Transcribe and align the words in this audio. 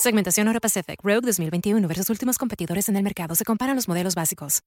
Segmentación 0.00 0.46
Euro 0.46 0.60
Pacific 0.60 0.98
Rogue 1.02 1.26
2021 1.26 1.86
versus 1.86 2.08
últimos 2.08 2.38
competidores 2.38 2.88
en 2.88 2.96
el 2.96 3.02
mercado. 3.02 3.34
Se 3.34 3.44
comparan 3.44 3.76
los 3.76 3.86
modelos 3.86 4.14
básicos. 4.14 4.62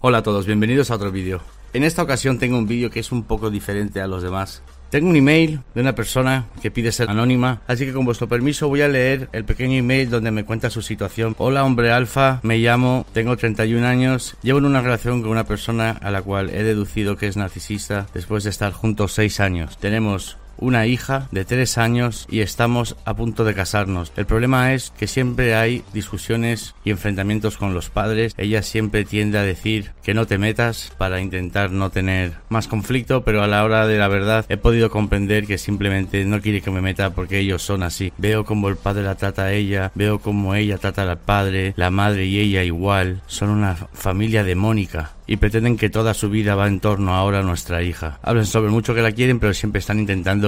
Hola 0.00 0.18
a 0.18 0.22
todos, 0.22 0.44
bienvenidos 0.44 0.90
a 0.90 0.96
otro 0.96 1.10
vídeo. 1.10 1.40
En 1.72 1.82
esta 1.82 2.02
ocasión 2.02 2.38
tengo 2.38 2.58
un 2.58 2.66
vídeo 2.66 2.90
que 2.90 3.00
es 3.00 3.10
un 3.10 3.22
poco 3.22 3.48
diferente 3.48 4.02
a 4.02 4.06
los 4.06 4.22
demás. 4.22 4.62
Tengo 4.90 5.08
un 5.08 5.16
email 5.16 5.60
de 5.74 5.80
una 5.80 5.94
persona 5.94 6.46
que 6.62 6.70
pide 6.70 6.92
ser 6.92 7.10
anónima, 7.10 7.60
así 7.66 7.84
que 7.84 7.92
con 7.92 8.04
vuestro 8.04 8.28
permiso 8.28 8.68
voy 8.68 8.82
a 8.82 8.88
leer 8.88 9.28
el 9.32 9.44
pequeño 9.44 9.76
email 9.76 10.08
donde 10.10 10.30
me 10.30 10.44
cuenta 10.44 10.70
su 10.70 10.80
situación. 10.80 11.34
Hola 11.38 11.64
hombre 11.64 11.90
alfa, 11.90 12.40
me 12.44 12.58
llamo, 12.58 13.04
tengo 13.12 13.36
31 13.36 13.84
años, 13.84 14.36
llevo 14.42 14.60
en 14.60 14.66
una 14.66 14.80
relación 14.80 15.22
con 15.22 15.32
una 15.32 15.44
persona 15.44 15.90
a 15.90 16.10
la 16.10 16.22
cual 16.22 16.50
he 16.50 16.62
deducido 16.62 17.16
que 17.16 17.26
es 17.26 17.36
narcisista 17.36 18.06
después 18.14 18.44
de 18.44 18.50
estar 18.50 18.72
juntos 18.72 19.12
6 19.12 19.40
años. 19.40 19.76
Tenemos 19.78 20.36
una 20.58 20.86
hija 20.86 21.28
de 21.30 21.44
tres 21.44 21.78
años 21.78 22.26
y 22.30 22.40
estamos 22.40 22.96
a 23.04 23.14
punto 23.14 23.44
de 23.44 23.54
casarnos. 23.54 24.12
El 24.16 24.26
problema 24.26 24.72
es 24.72 24.92
que 24.98 25.06
siempre 25.06 25.54
hay 25.54 25.82
discusiones 25.92 26.74
y 26.84 26.90
enfrentamientos 26.90 27.56
con 27.56 27.74
los 27.74 27.90
padres. 27.90 28.34
Ella 28.36 28.62
siempre 28.62 29.04
tiende 29.04 29.38
a 29.38 29.42
decir 29.42 29.92
que 30.02 30.14
no 30.14 30.26
te 30.26 30.38
metas 30.38 30.92
para 30.98 31.20
intentar 31.20 31.70
no 31.70 31.90
tener 31.90 32.34
más 32.48 32.68
conflicto, 32.68 33.22
pero 33.22 33.42
a 33.42 33.46
la 33.46 33.64
hora 33.64 33.86
de 33.86 33.98
la 33.98 34.08
verdad 34.08 34.46
he 34.48 34.56
podido 34.56 34.90
comprender 34.90 35.46
que 35.46 35.58
simplemente 35.58 36.24
no 36.24 36.40
quiere 36.40 36.60
que 36.60 36.70
me 36.70 36.80
meta 36.80 37.10
porque 37.10 37.38
ellos 37.38 37.62
son 37.62 37.82
así. 37.82 38.12
Veo 38.18 38.44
como 38.44 38.68
el 38.68 38.76
padre 38.76 39.02
la 39.02 39.16
trata 39.16 39.44
a 39.44 39.52
ella, 39.52 39.92
veo 39.94 40.18
como 40.18 40.54
ella 40.54 40.78
trata 40.78 41.02
al 41.02 41.18
padre, 41.18 41.74
la 41.76 41.90
madre 41.90 42.26
y 42.26 42.38
ella 42.38 42.62
igual. 42.62 43.22
Son 43.26 43.50
una 43.50 43.74
familia 43.74 44.44
demónica 44.44 45.12
y 45.26 45.36
pretenden 45.36 45.76
que 45.76 45.90
toda 45.90 46.14
su 46.14 46.30
vida 46.30 46.54
va 46.54 46.68
en 46.68 46.80
torno 46.80 47.14
ahora 47.14 47.40
a 47.40 47.42
nuestra 47.42 47.82
hija. 47.82 48.18
Hablan 48.22 48.46
sobre 48.46 48.70
mucho 48.70 48.94
que 48.94 49.02
la 49.02 49.12
quieren, 49.12 49.40
pero 49.40 49.54
siempre 49.54 49.80
están 49.80 49.98
intentando 49.98 50.45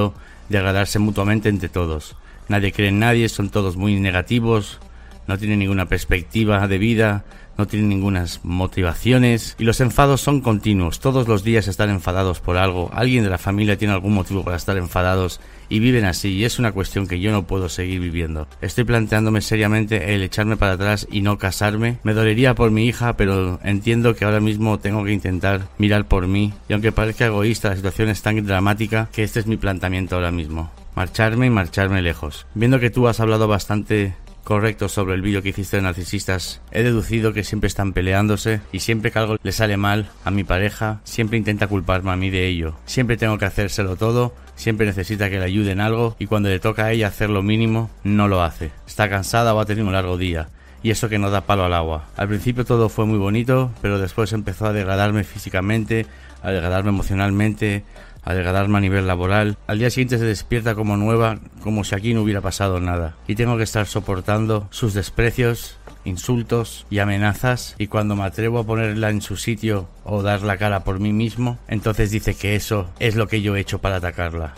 degradarse 0.48 0.98
mutuamente 0.98 1.48
entre 1.48 1.69
todos. 1.69 2.16
Nadie 2.48 2.72
cree 2.72 2.88
en 2.88 2.98
nadie, 2.98 3.28
son 3.28 3.50
todos 3.50 3.76
muy 3.76 3.98
negativos, 4.00 4.78
no 5.26 5.36
tienen 5.38 5.59
ninguna 5.59 5.86
perspectiva 5.86 6.66
de 6.66 6.78
vida, 6.78 7.25
no 7.58 7.66
tienen 7.66 7.88
ninguna 7.88 8.24
motivaciones 8.44 9.56
y 9.58 9.64
los 9.64 9.80
enfados 9.80 10.20
son 10.20 10.41
continuos. 10.41 11.00
Todos 11.00 11.26
los 11.26 11.42
días 11.42 11.66
están 11.66 11.91
enfadados 11.91 12.41
por 12.41 12.56
algo. 12.56 12.91
Alguien 12.94 13.24
de 13.24 13.30
la 13.30 13.36
familia 13.36 13.76
tiene 13.76 13.94
algún 13.94 14.14
motivo 14.14 14.44
para 14.44 14.56
estar 14.56 14.76
enfadados 14.76 15.41
y 15.69 15.80
viven 15.80 16.04
así 16.04 16.30
y 16.30 16.44
es 16.44 16.58
una 16.58 16.72
cuestión 16.72 17.08
que 17.08 17.20
yo 17.20 17.32
no 17.32 17.46
puedo 17.46 17.69
seguir 17.69 18.00
viviendo. 18.00 18.46
Estoy 18.60 18.84
planteándome 18.84 19.41
seriamente 19.41 20.14
el 20.14 20.22
echarme 20.22 20.56
para 20.56 20.72
atrás 20.72 21.08
y 21.10 21.20
no 21.20 21.38
casarme. 21.38 21.98
Me 22.04 22.14
dolería 22.14 22.54
por 22.54 22.70
mi 22.70 22.86
hija, 22.86 23.16
pero 23.16 23.58
entiendo 23.64 24.14
que 24.14 24.25
ahora 24.25 24.40
mismo 24.40 24.78
tengo 24.78 25.04
que 25.04 25.12
intentar 25.12 25.69
mirar 25.78 26.06
por 26.06 26.28
mí 26.28 26.52
y 26.69 26.72
aunque 26.72 26.92
parezca 26.92 27.26
egoísta, 27.26 27.70
la 27.70 27.76
situación 27.76 28.08
es 28.08 28.22
tan 28.22 28.46
dramática 28.46 29.08
que 29.12 29.25
este 29.25 29.40
es 29.40 29.46
mi 29.46 29.56
planteamiento 29.56 30.14
ahora 30.14 30.30
mismo. 30.30 30.70
Marcharme 30.94 31.46
y 31.46 31.50
marcharme 31.50 32.02
lejos. 32.02 32.46
Viendo 32.54 32.78
que 32.80 32.90
tú 32.90 33.08
has 33.08 33.20
hablado 33.20 33.46
bastante 33.48 34.14
correcto 34.48 34.88
sobre 34.88 35.14
el 35.14 35.20
vídeo 35.20 35.42
que 35.42 35.50
hiciste 35.50 35.76
de 35.76 35.82
narcisistas, 35.82 36.62
he 36.70 36.82
deducido 36.82 37.34
que 37.34 37.44
siempre 37.44 37.69
están 37.69 37.92
peleándose 37.92 38.62
y 38.72 38.81
siempre 38.81 39.12
que 39.12 39.19
algo 39.19 39.36
le 39.42 39.53
sale 39.53 39.76
mal 39.76 40.09
a 40.25 40.31
mi 40.31 40.42
pareja, 40.42 41.03
siempre 41.04 41.36
intenta 41.36 41.66
culparme 41.66 42.12
a 42.12 42.16
mí 42.16 42.31
de 42.31 42.47
ello. 42.47 42.75
Siempre 42.87 43.19
tengo 43.19 43.37
que 43.37 43.44
hacérselo 43.44 43.97
todo, 43.97 44.34
siempre 44.56 44.87
necesita 44.87 45.28
que 45.28 45.38
le 45.38 45.44
ayude 45.44 45.72
en 45.72 45.81
algo 45.81 46.17
y 46.19 46.25
cuando 46.25 46.49
le 46.49 46.61
toca 46.61 46.87
a 46.87 46.93
ella 46.93 47.08
hacer 47.08 47.28
lo 47.28 47.43
mínimo, 47.43 47.90
no 48.05 48.26
lo 48.26 48.43
hace. 48.43 48.70
Está 48.87 49.11
cansada 49.11 49.52
o 49.52 49.61
ha 49.61 49.67
tenido 49.67 49.87
un 49.87 49.93
largo 49.93 50.17
día 50.17 50.49
y 50.82 50.93
eso 50.93 51.11
que 51.11 51.19
no 51.19 51.28
da 51.28 51.43
palo 51.43 51.67
al 51.67 51.75
agua. 51.75 52.06
Al 52.17 52.28
principio 52.28 52.64
todo 52.64 52.88
fue 52.88 53.05
muy 53.05 53.19
bonito, 53.19 53.70
pero 53.82 53.99
después 53.99 54.32
empezó 54.32 54.64
a 54.64 54.72
degradarme 54.72 55.25
físicamente, 55.25 56.06
a 56.43 56.50
degradarme 56.50 56.88
emocionalmente, 56.88 57.84
a 58.23 58.35
degradarme 58.35 58.79
a 58.79 58.81
nivel 58.81 59.06
laboral. 59.06 59.56
Al 59.67 59.79
día 59.79 59.91
siguiente 59.91 60.19
se 60.19 60.25
despierta 60.25 60.75
como 60.75 60.97
nueva, 60.97 61.38
como 61.62 61.85
si 61.85 61.94
aquí 61.94 62.15
no 62.15 62.23
hubiera 62.23 62.41
pasado 62.41 62.81
nada. 62.81 63.17
Y 63.26 63.35
tengo 63.35 63.56
que 63.56 63.62
estar 63.62 63.87
soportando 63.87 64.69
sus 64.70 64.94
desprecios, 64.94 65.76
insultos 66.05 66.87
y 66.91 66.99
amenazas. 66.99 67.75
Y 67.79 67.87
cuando 67.87 68.17
me 68.17 68.25
atrevo 68.25 68.59
a 68.59 68.65
ponerla 68.65 69.11
en 69.11 69.23
su 69.23 69.37
sitio 69.37 69.88
o 70.05 70.23
dar 70.23 70.43
la 70.43 70.56
cara 70.56 70.85
por 70.85 71.00
mí 71.00 71.12
mismo, 71.12 71.59
entonces 71.69 72.11
dice 72.11 72.35
que 72.35 72.56
eso 72.56 72.91
es 72.99 73.17
lo 73.17 73.29
que 73.29 73.43
yo 73.43 73.56
he 73.56 73.61
hecho 73.61 73.79
para 73.79 73.97
atacarla. 73.97 74.55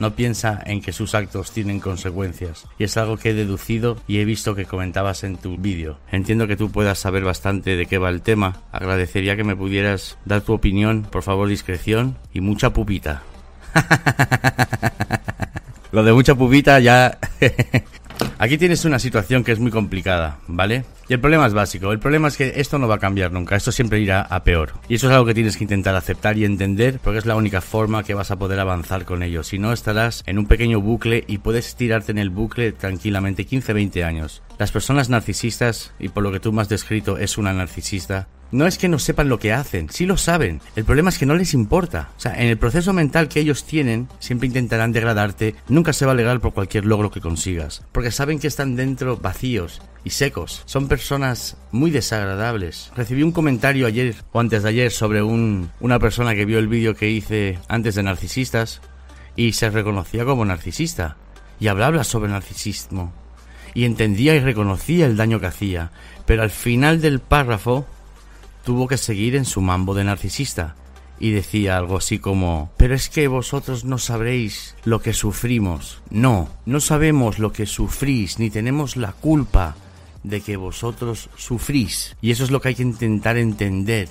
No 0.00 0.16
piensa 0.16 0.60
en 0.64 0.80
que 0.80 0.92
sus 0.92 1.14
actos 1.14 1.52
tienen 1.52 1.78
consecuencias. 1.78 2.66
Y 2.78 2.84
es 2.84 2.96
algo 2.96 3.18
que 3.18 3.30
he 3.30 3.34
deducido 3.34 3.98
y 4.08 4.18
he 4.18 4.24
visto 4.24 4.54
que 4.54 4.64
comentabas 4.64 5.22
en 5.24 5.36
tu 5.36 5.58
vídeo. 5.58 5.98
Entiendo 6.10 6.48
que 6.48 6.56
tú 6.56 6.72
puedas 6.72 6.98
saber 6.98 7.22
bastante 7.22 7.76
de 7.76 7.86
qué 7.86 7.98
va 7.98 8.08
el 8.08 8.22
tema. 8.22 8.62
Agradecería 8.72 9.36
que 9.36 9.44
me 9.44 9.54
pudieras 9.54 10.16
dar 10.24 10.40
tu 10.40 10.54
opinión, 10.54 11.02
por 11.02 11.22
favor 11.22 11.48
discreción 11.48 12.16
y 12.32 12.40
mucha 12.40 12.72
pupita. 12.72 13.22
Lo 15.92 16.02
de 16.02 16.12
mucha 16.12 16.34
pubita 16.34 16.80
ya... 16.80 17.18
Aquí 18.42 18.56
tienes 18.56 18.86
una 18.86 18.98
situación 18.98 19.44
que 19.44 19.52
es 19.52 19.58
muy 19.58 19.70
complicada, 19.70 20.38
¿vale? 20.48 20.86
Y 21.10 21.12
el 21.12 21.20
problema 21.20 21.46
es 21.46 21.52
básico. 21.52 21.92
El 21.92 21.98
problema 21.98 22.28
es 22.28 22.38
que 22.38 22.54
esto 22.56 22.78
no 22.78 22.88
va 22.88 22.94
a 22.94 22.98
cambiar 22.98 23.32
nunca. 23.32 23.54
Esto 23.54 23.70
siempre 23.70 24.00
irá 24.00 24.22
a 24.22 24.42
peor. 24.44 24.72
Y 24.88 24.94
eso 24.94 25.08
es 25.08 25.12
algo 25.12 25.26
que 25.26 25.34
tienes 25.34 25.58
que 25.58 25.64
intentar 25.64 25.94
aceptar 25.94 26.38
y 26.38 26.46
entender 26.46 27.00
porque 27.04 27.18
es 27.18 27.26
la 27.26 27.36
única 27.36 27.60
forma 27.60 28.02
que 28.02 28.14
vas 28.14 28.30
a 28.30 28.38
poder 28.38 28.58
avanzar 28.58 29.04
con 29.04 29.22
ello. 29.22 29.42
Si 29.42 29.58
no, 29.58 29.74
estarás 29.74 30.22
en 30.24 30.38
un 30.38 30.46
pequeño 30.46 30.80
bucle 30.80 31.22
y 31.26 31.36
puedes 31.36 31.76
tirarte 31.76 32.12
en 32.12 32.18
el 32.18 32.30
bucle 32.30 32.72
tranquilamente 32.72 33.46
15-20 33.46 34.04
años. 34.06 34.42
Las 34.58 34.72
personas 34.72 35.10
narcisistas, 35.10 35.92
y 35.98 36.08
por 36.08 36.22
lo 36.22 36.32
que 36.32 36.40
tú 36.40 36.50
me 36.50 36.62
has 36.62 36.70
descrito 36.70 37.18
es 37.18 37.36
una 37.36 37.52
narcisista, 37.52 38.26
no 38.52 38.66
es 38.66 38.78
que 38.78 38.88
no 38.88 38.98
sepan 38.98 39.28
lo 39.28 39.38
que 39.38 39.52
hacen, 39.52 39.88
sí 39.90 40.06
lo 40.06 40.16
saben. 40.16 40.60
El 40.76 40.84
problema 40.84 41.10
es 41.10 41.18
que 41.18 41.26
no 41.26 41.34
les 41.34 41.54
importa. 41.54 42.10
O 42.16 42.20
sea, 42.20 42.34
en 42.34 42.48
el 42.48 42.58
proceso 42.58 42.92
mental 42.92 43.28
que 43.28 43.40
ellos 43.40 43.64
tienen, 43.64 44.08
siempre 44.18 44.48
intentarán 44.48 44.92
degradarte, 44.92 45.54
nunca 45.68 45.92
se 45.92 46.04
va 46.04 46.12
a 46.12 46.14
alegrar 46.14 46.40
por 46.40 46.52
cualquier 46.52 46.84
logro 46.84 47.10
que 47.10 47.20
consigas. 47.20 47.82
Porque 47.92 48.10
saben 48.10 48.38
que 48.38 48.48
están 48.48 48.76
dentro 48.76 49.16
vacíos 49.16 49.82
y 50.04 50.10
secos. 50.10 50.62
Son 50.66 50.88
personas 50.88 51.56
muy 51.70 51.90
desagradables. 51.90 52.90
Recibí 52.96 53.22
un 53.22 53.32
comentario 53.32 53.86
ayer 53.86 54.16
o 54.32 54.40
antes 54.40 54.62
de 54.62 54.68
ayer 54.68 54.90
sobre 54.90 55.22
un, 55.22 55.70
una 55.80 55.98
persona 55.98 56.34
que 56.34 56.44
vio 56.44 56.58
el 56.58 56.68
vídeo 56.68 56.94
que 56.94 57.10
hice 57.10 57.58
antes 57.68 57.94
de 57.94 58.02
narcisistas 58.02 58.80
y 59.36 59.52
se 59.52 59.70
reconocía 59.70 60.24
como 60.24 60.44
narcisista. 60.44 61.16
Y 61.60 61.68
hablaba 61.68 62.04
sobre 62.04 62.30
narcisismo. 62.30 63.12
Y 63.74 63.84
entendía 63.84 64.34
y 64.34 64.40
reconocía 64.40 65.06
el 65.06 65.16
daño 65.16 65.38
que 65.38 65.46
hacía. 65.46 65.92
Pero 66.26 66.42
al 66.42 66.50
final 66.50 67.00
del 67.00 67.20
párrafo 67.20 67.86
tuvo 68.64 68.88
que 68.88 68.96
seguir 68.96 69.36
en 69.36 69.44
su 69.44 69.60
mambo 69.60 69.94
de 69.94 70.04
narcisista 70.04 70.76
y 71.20 71.30
decía 71.32 71.76
algo 71.76 71.98
así 71.98 72.18
como, 72.18 72.70
pero 72.78 72.94
es 72.94 73.10
que 73.10 73.28
vosotros 73.28 73.84
no 73.84 73.98
sabréis 73.98 74.74
lo 74.84 75.00
que 75.02 75.12
sufrimos. 75.12 76.02
No, 76.08 76.48
no 76.64 76.80
sabemos 76.80 77.38
lo 77.38 77.52
que 77.52 77.66
sufrís, 77.66 78.38
ni 78.38 78.50
tenemos 78.50 78.96
la 78.96 79.12
culpa 79.12 79.76
de 80.22 80.40
que 80.40 80.56
vosotros 80.56 81.28
sufrís. 81.36 82.16
Y 82.22 82.30
eso 82.30 82.44
es 82.44 82.50
lo 82.50 82.60
que 82.60 82.68
hay 82.68 82.74
que 82.74 82.82
intentar 82.82 83.36
entender. 83.36 84.08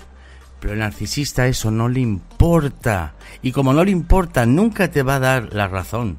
Pero 0.59 0.73
al 0.73 0.79
narcisista 0.79 1.47
eso 1.47 1.71
no 1.71 1.89
le 1.89 2.01
importa. 2.01 3.15
Y 3.41 3.51
como 3.53 3.73
no 3.73 3.83
le 3.83 3.91
importa, 3.91 4.45
nunca 4.45 4.91
te 4.91 5.03
va 5.03 5.15
a 5.15 5.19
dar 5.19 5.53
la 5.53 5.67
razón. 5.67 6.17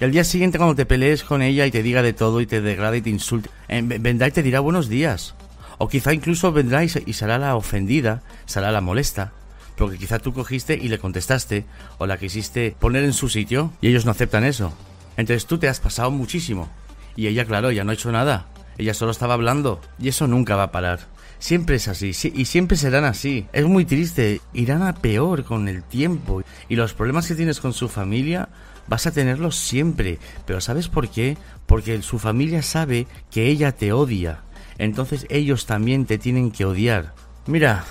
El 0.00 0.12
día 0.12 0.24
siguiente 0.24 0.58
cuando 0.58 0.76
te 0.76 0.86
pelees 0.86 1.24
con 1.24 1.42
ella 1.42 1.66
y 1.66 1.70
te 1.70 1.82
diga 1.82 2.02
de 2.02 2.12
todo 2.12 2.40
y 2.40 2.46
te 2.46 2.60
degrade 2.60 2.98
y 2.98 3.02
te 3.02 3.10
insulte, 3.10 3.50
eh, 3.66 3.82
vendrá 3.82 4.28
y 4.28 4.30
te 4.30 4.42
dirá 4.42 4.60
buenos 4.60 4.88
días. 4.88 5.34
O 5.78 5.88
quizá 5.88 6.12
incluso 6.12 6.52
vendrá 6.52 6.84
y, 6.84 6.88
será 6.88 7.38
la 7.38 7.56
ofendida, 7.56 8.22
será 8.46 8.72
la 8.72 8.80
molesta, 8.80 9.32
porque 9.76 9.96
quizá 9.96 10.18
tú 10.18 10.32
cogiste 10.32 10.74
y 10.74 10.88
le 10.88 10.98
contestaste 10.98 11.64
o 11.98 12.06
la 12.06 12.18
quisiste 12.18 12.74
poner 12.78 13.04
en 13.04 13.12
su 13.12 13.28
sitio 13.28 13.72
y 13.80 13.88
ellos 13.88 14.04
no 14.04 14.10
aceptan 14.10 14.44
eso. 14.44 14.72
Entonces 15.16 15.46
tú 15.46 15.58
te 15.58 15.68
has 15.68 15.80
pasado 15.80 16.10
muchísimo. 16.10 16.68
Y 17.16 17.28
ella, 17.28 17.44
claro, 17.44 17.70
ya 17.70 17.84
no 17.84 17.90
ha 17.90 17.94
hecho 17.94 18.12
nada. 18.12 18.46
Ella 18.76 18.94
solo 18.94 19.10
estaba 19.10 19.34
hablando. 19.34 19.80
Y 19.98 20.08
eso 20.08 20.26
nunca 20.26 20.56
va 20.56 20.64
a 20.64 20.72
parar. 20.72 21.00
Siempre 21.40 21.76
es 21.76 21.86
así, 21.86 22.08
y 22.08 22.44
siempre 22.46 22.76
serán 22.76 23.04
así. 23.04 23.46
Es 23.52 23.64
muy 23.64 23.84
triste, 23.84 24.40
irán 24.52 24.82
a 24.82 24.94
peor 24.94 25.44
con 25.44 25.68
el 25.68 25.84
tiempo. 25.84 26.42
Y 26.68 26.74
los 26.74 26.94
problemas 26.94 27.28
que 27.28 27.36
tienes 27.36 27.60
con 27.60 27.72
su 27.72 27.88
familia 27.88 28.48
vas 28.88 29.06
a 29.06 29.12
tenerlos 29.12 29.56
siempre. 29.56 30.18
Pero 30.46 30.60
¿sabes 30.60 30.88
por 30.88 31.08
qué? 31.08 31.36
Porque 31.66 32.00
su 32.02 32.18
familia 32.18 32.62
sabe 32.62 33.06
que 33.30 33.46
ella 33.46 33.72
te 33.72 33.92
odia 33.92 34.42
entonces 34.78 35.26
ellos 35.28 35.66
también 35.66 36.06
te 36.06 36.18
tienen 36.18 36.50
que 36.50 36.64
odiar. 36.64 37.14
Mira, 37.46 37.84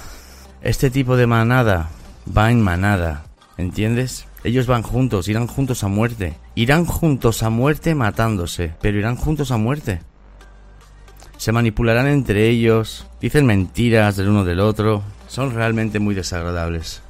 este 0.62 0.90
tipo 0.90 1.18
de 1.18 1.28
manada 1.28 1.90
va 2.36 2.52
en 2.52 2.62
manada, 2.62 3.26
¿entiendes? 3.58 4.26
Ellos 4.44 4.66
van 4.66 4.82
juntos, 4.82 5.28
irán 5.28 5.48
juntos 5.48 5.84
a 5.84 5.88
muerte. 5.88 6.36
Irán 6.56 6.86
juntos 6.86 7.44
a 7.44 7.50
muerte 7.50 7.96
matándose, 7.96 8.74
pero 8.82 8.98
irán 8.98 9.18
juntos 9.18 9.52
a 9.52 9.58
muerte. 9.58 10.02
Se 11.38 11.52
manipularán 11.52 12.08
entre 12.08 12.48
ellos, 12.48 13.06
dicen 13.22 13.46
mentiras 13.46 14.16
del 14.16 14.30
uno 14.30 14.44
del 14.44 14.60
otro. 14.60 15.04
Son 15.28 15.54
realmente 15.54 16.00
muy 16.00 16.16
desagradables. 16.16 17.02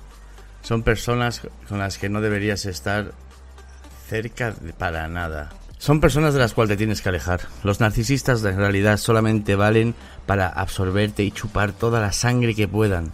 Son 0.63 0.83
personas 0.83 1.41
con 1.69 1.79
las 1.79 1.97
que 1.97 2.09
no 2.09 2.19
deberías 2.19 2.65
estar 2.65 3.13
cerca 4.09 4.53
para 4.77 5.07
nada. 5.07 5.49
Son 5.79 5.99
personas 5.99 6.33
de 6.33 6.39
las 6.39 6.53
cuales 6.53 6.69
te 6.69 6.77
tienes 6.77 7.01
que 7.01 7.09
alejar. 7.09 7.41
Los 7.63 7.79
narcisistas 7.79 8.43
en 8.43 8.57
realidad 8.57 8.97
solamente 8.97 9.55
valen 9.55 9.93
para 10.25 10.47
absorberte 10.47 11.23
y 11.23 11.31
chupar 11.31 11.71
toda 11.71 12.01
la 12.01 12.11
sangre 12.11 12.55
que 12.55 12.67
puedan. 12.67 13.11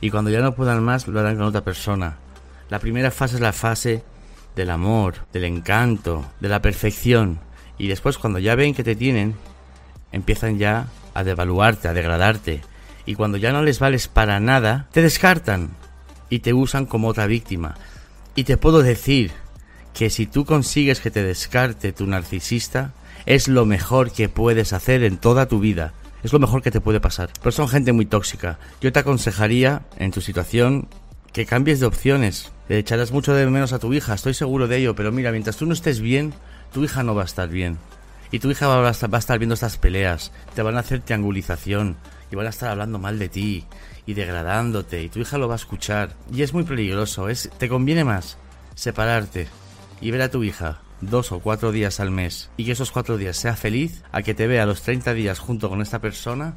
Y 0.00 0.10
cuando 0.10 0.30
ya 0.30 0.40
no 0.40 0.54
puedan 0.54 0.82
más, 0.84 1.08
lo 1.08 1.18
harán 1.18 1.36
con 1.36 1.46
otra 1.46 1.64
persona. 1.64 2.16
La 2.70 2.78
primera 2.78 3.10
fase 3.10 3.36
es 3.36 3.40
la 3.40 3.52
fase 3.52 4.04
del 4.54 4.70
amor, 4.70 5.14
del 5.32 5.44
encanto, 5.44 6.24
de 6.40 6.48
la 6.48 6.62
perfección. 6.62 7.40
Y 7.76 7.88
después 7.88 8.18
cuando 8.18 8.38
ya 8.38 8.54
ven 8.54 8.74
que 8.74 8.84
te 8.84 8.94
tienen, 8.94 9.34
empiezan 10.12 10.58
ya 10.58 10.86
a 11.12 11.24
devaluarte, 11.24 11.88
a 11.88 11.92
degradarte. 11.92 12.62
Y 13.04 13.14
cuando 13.14 13.36
ya 13.36 13.52
no 13.52 13.62
les 13.62 13.80
vales 13.80 14.06
para 14.06 14.38
nada, 14.38 14.88
te 14.92 15.02
descartan 15.02 15.70
y 16.30 16.38
te 16.38 16.54
usan 16.54 16.86
como 16.86 17.08
otra 17.08 17.26
víctima. 17.26 17.74
Y 18.36 18.44
te 18.44 18.56
puedo 18.56 18.82
decir 18.82 19.32
que 19.96 20.10
si 20.10 20.26
tú 20.26 20.44
consigues 20.44 21.00
que 21.00 21.10
te 21.10 21.22
descarte 21.22 21.90
tu 21.90 22.06
narcisista, 22.06 22.92
es 23.24 23.48
lo 23.48 23.64
mejor 23.64 24.12
que 24.12 24.28
puedes 24.28 24.74
hacer 24.74 25.02
en 25.02 25.16
toda 25.16 25.48
tu 25.48 25.58
vida. 25.58 25.94
Es 26.22 26.34
lo 26.34 26.38
mejor 26.38 26.60
que 26.60 26.70
te 26.70 26.82
puede 26.82 27.00
pasar. 27.00 27.30
Pero 27.40 27.50
son 27.50 27.66
gente 27.66 27.92
muy 27.92 28.04
tóxica. 28.04 28.58
Yo 28.82 28.92
te 28.92 28.98
aconsejaría, 28.98 29.86
en 29.96 30.10
tu 30.10 30.20
situación, 30.20 30.88
que 31.32 31.46
cambies 31.46 31.80
de 31.80 31.86
opciones. 31.86 32.52
Le 32.68 32.78
echarás 32.78 33.10
mucho 33.10 33.32
de 33.32 33.46
menos 33.46 33.72
a 33.72 33.78
tu 33.78 33.94
hija, 33.94 34.12
estoy 34.12 34.34
seguro 34.34 34.68
de 34.68 34.76
ello, 34.76 34.94
pero 34.94 35.12
mira, 35.12 35.32
mientras 35.32 35.56
tú 35.56 35.64
no 35.64 35.72
estés 35.72 36.00
bien, 36.00 36.34
tu 36.74 36.84
hija 36.84 37.02
no 37.02 37.14
va 37.14 37.22
a 37.22 37.26
estar 37.26 37.48
bien. 37.48 37.78
Y 38.30 38.40
tu 38.40 38.50
hija 38.50 38.66
va 38.68 38.86
a 38.86 38.90
estar, 38.90 39.10
va 39.10 39.16
a 39.16 39.20
estar 39.20 39.38
viendo 39.38 39.54
estas 39.54 39.78
peleas, 39.78 40.30
te 40.54 40.60
van 40.60 40.76
a 40.76 40.80
hacer 40.80 41.00
triangulización, 41.00 41.96
y 42.30 42.36
van 42.36 42.46
a 42.46 42.50
estar 42.50 42.68
hablando 42.68 42.98
mal 42.98 43.18
de 43.18 43.30
ti, 43.30 43.64
y 44.04 44.12
degradándote, 44.12 45.02
y 45.02 45.08
tu 45.08 45.20
hija 45.20 45.38
lo 45.38 45.48
va 45.48 45.54
a 45.54 45.56
escuchar. 45.56 46.10
Y 46.30 46.42
es 46.42 46.52
muy 46.52 46.64
peligroso, 46.64 47.30
es, 47.30 47.48
te 47.56 47.68
conviene 47.68 48.04
más 48.04 48.36
separarte, 48.74 49.48
y 50.00 50.10
ver 50.10 50.22
a 50.22 50.30
tu 50.30 50.44
hija 50.44 50.80
dos 51.00 51.32
o 51.32 51.40
cuatro 51.40 51.72
días 51.72 52.00
al 52.00 52.10
mes 52.10 52.50
y 52.56 52.64
que 52.64 52.72
esos 52.72 52.90
cuatro 52.90 53.16
días 53.16 53.36
sea 53.36 53.56
feliz 53.56 54.02
a 54.12 54.22
que 54.22 54.34
te 54.34 54.46
vea 54.46 54.66
los 54.66 54.82
30 54.82 55.14
días 55.14 55.38
junto 55.38 55.68
con 55.68 55.82
esta 55.82 56.00
persona 56.00 56.54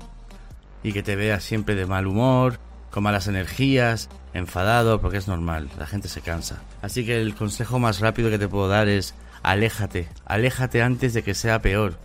y 0.83 0.93
que 0.93 1.03
te 1.03 1.15
vea 1.15 1.39
siempre 1.39 1.75
de 1.75 1.85
mal 1.85 2.07
humor, 2.07 2.59
con 2.89 3.03
malas 3.03 3.27
energías, 3.27 4.09
enfadado, 4.33 5.01
porque 5.01 5.17
es 5.17 5.27
normal, 5.27 5.69
la 5.77 5.85
gente 5.85 6.07
se 6.07 6.21
cansa. 6.21 6.61
Así 6.81 7.05
que 7.05 7.21
el 7.21 7.35
consejo 7.35 7.79
más 7.79 7.99
rápido 7.99 8.29
que 8.29 8.39
te 8.39 8.47
puedo 8.47 8.69
dar 8.69 8.87
es 8.87 9.13
aléjate, 9.43 10.07
aléjate 10.25 10.81
antes 10.81 11.13
de 11.13 11.23
que 11.23 11.33
sea 11.33 11.61
peor. 11.61 11.99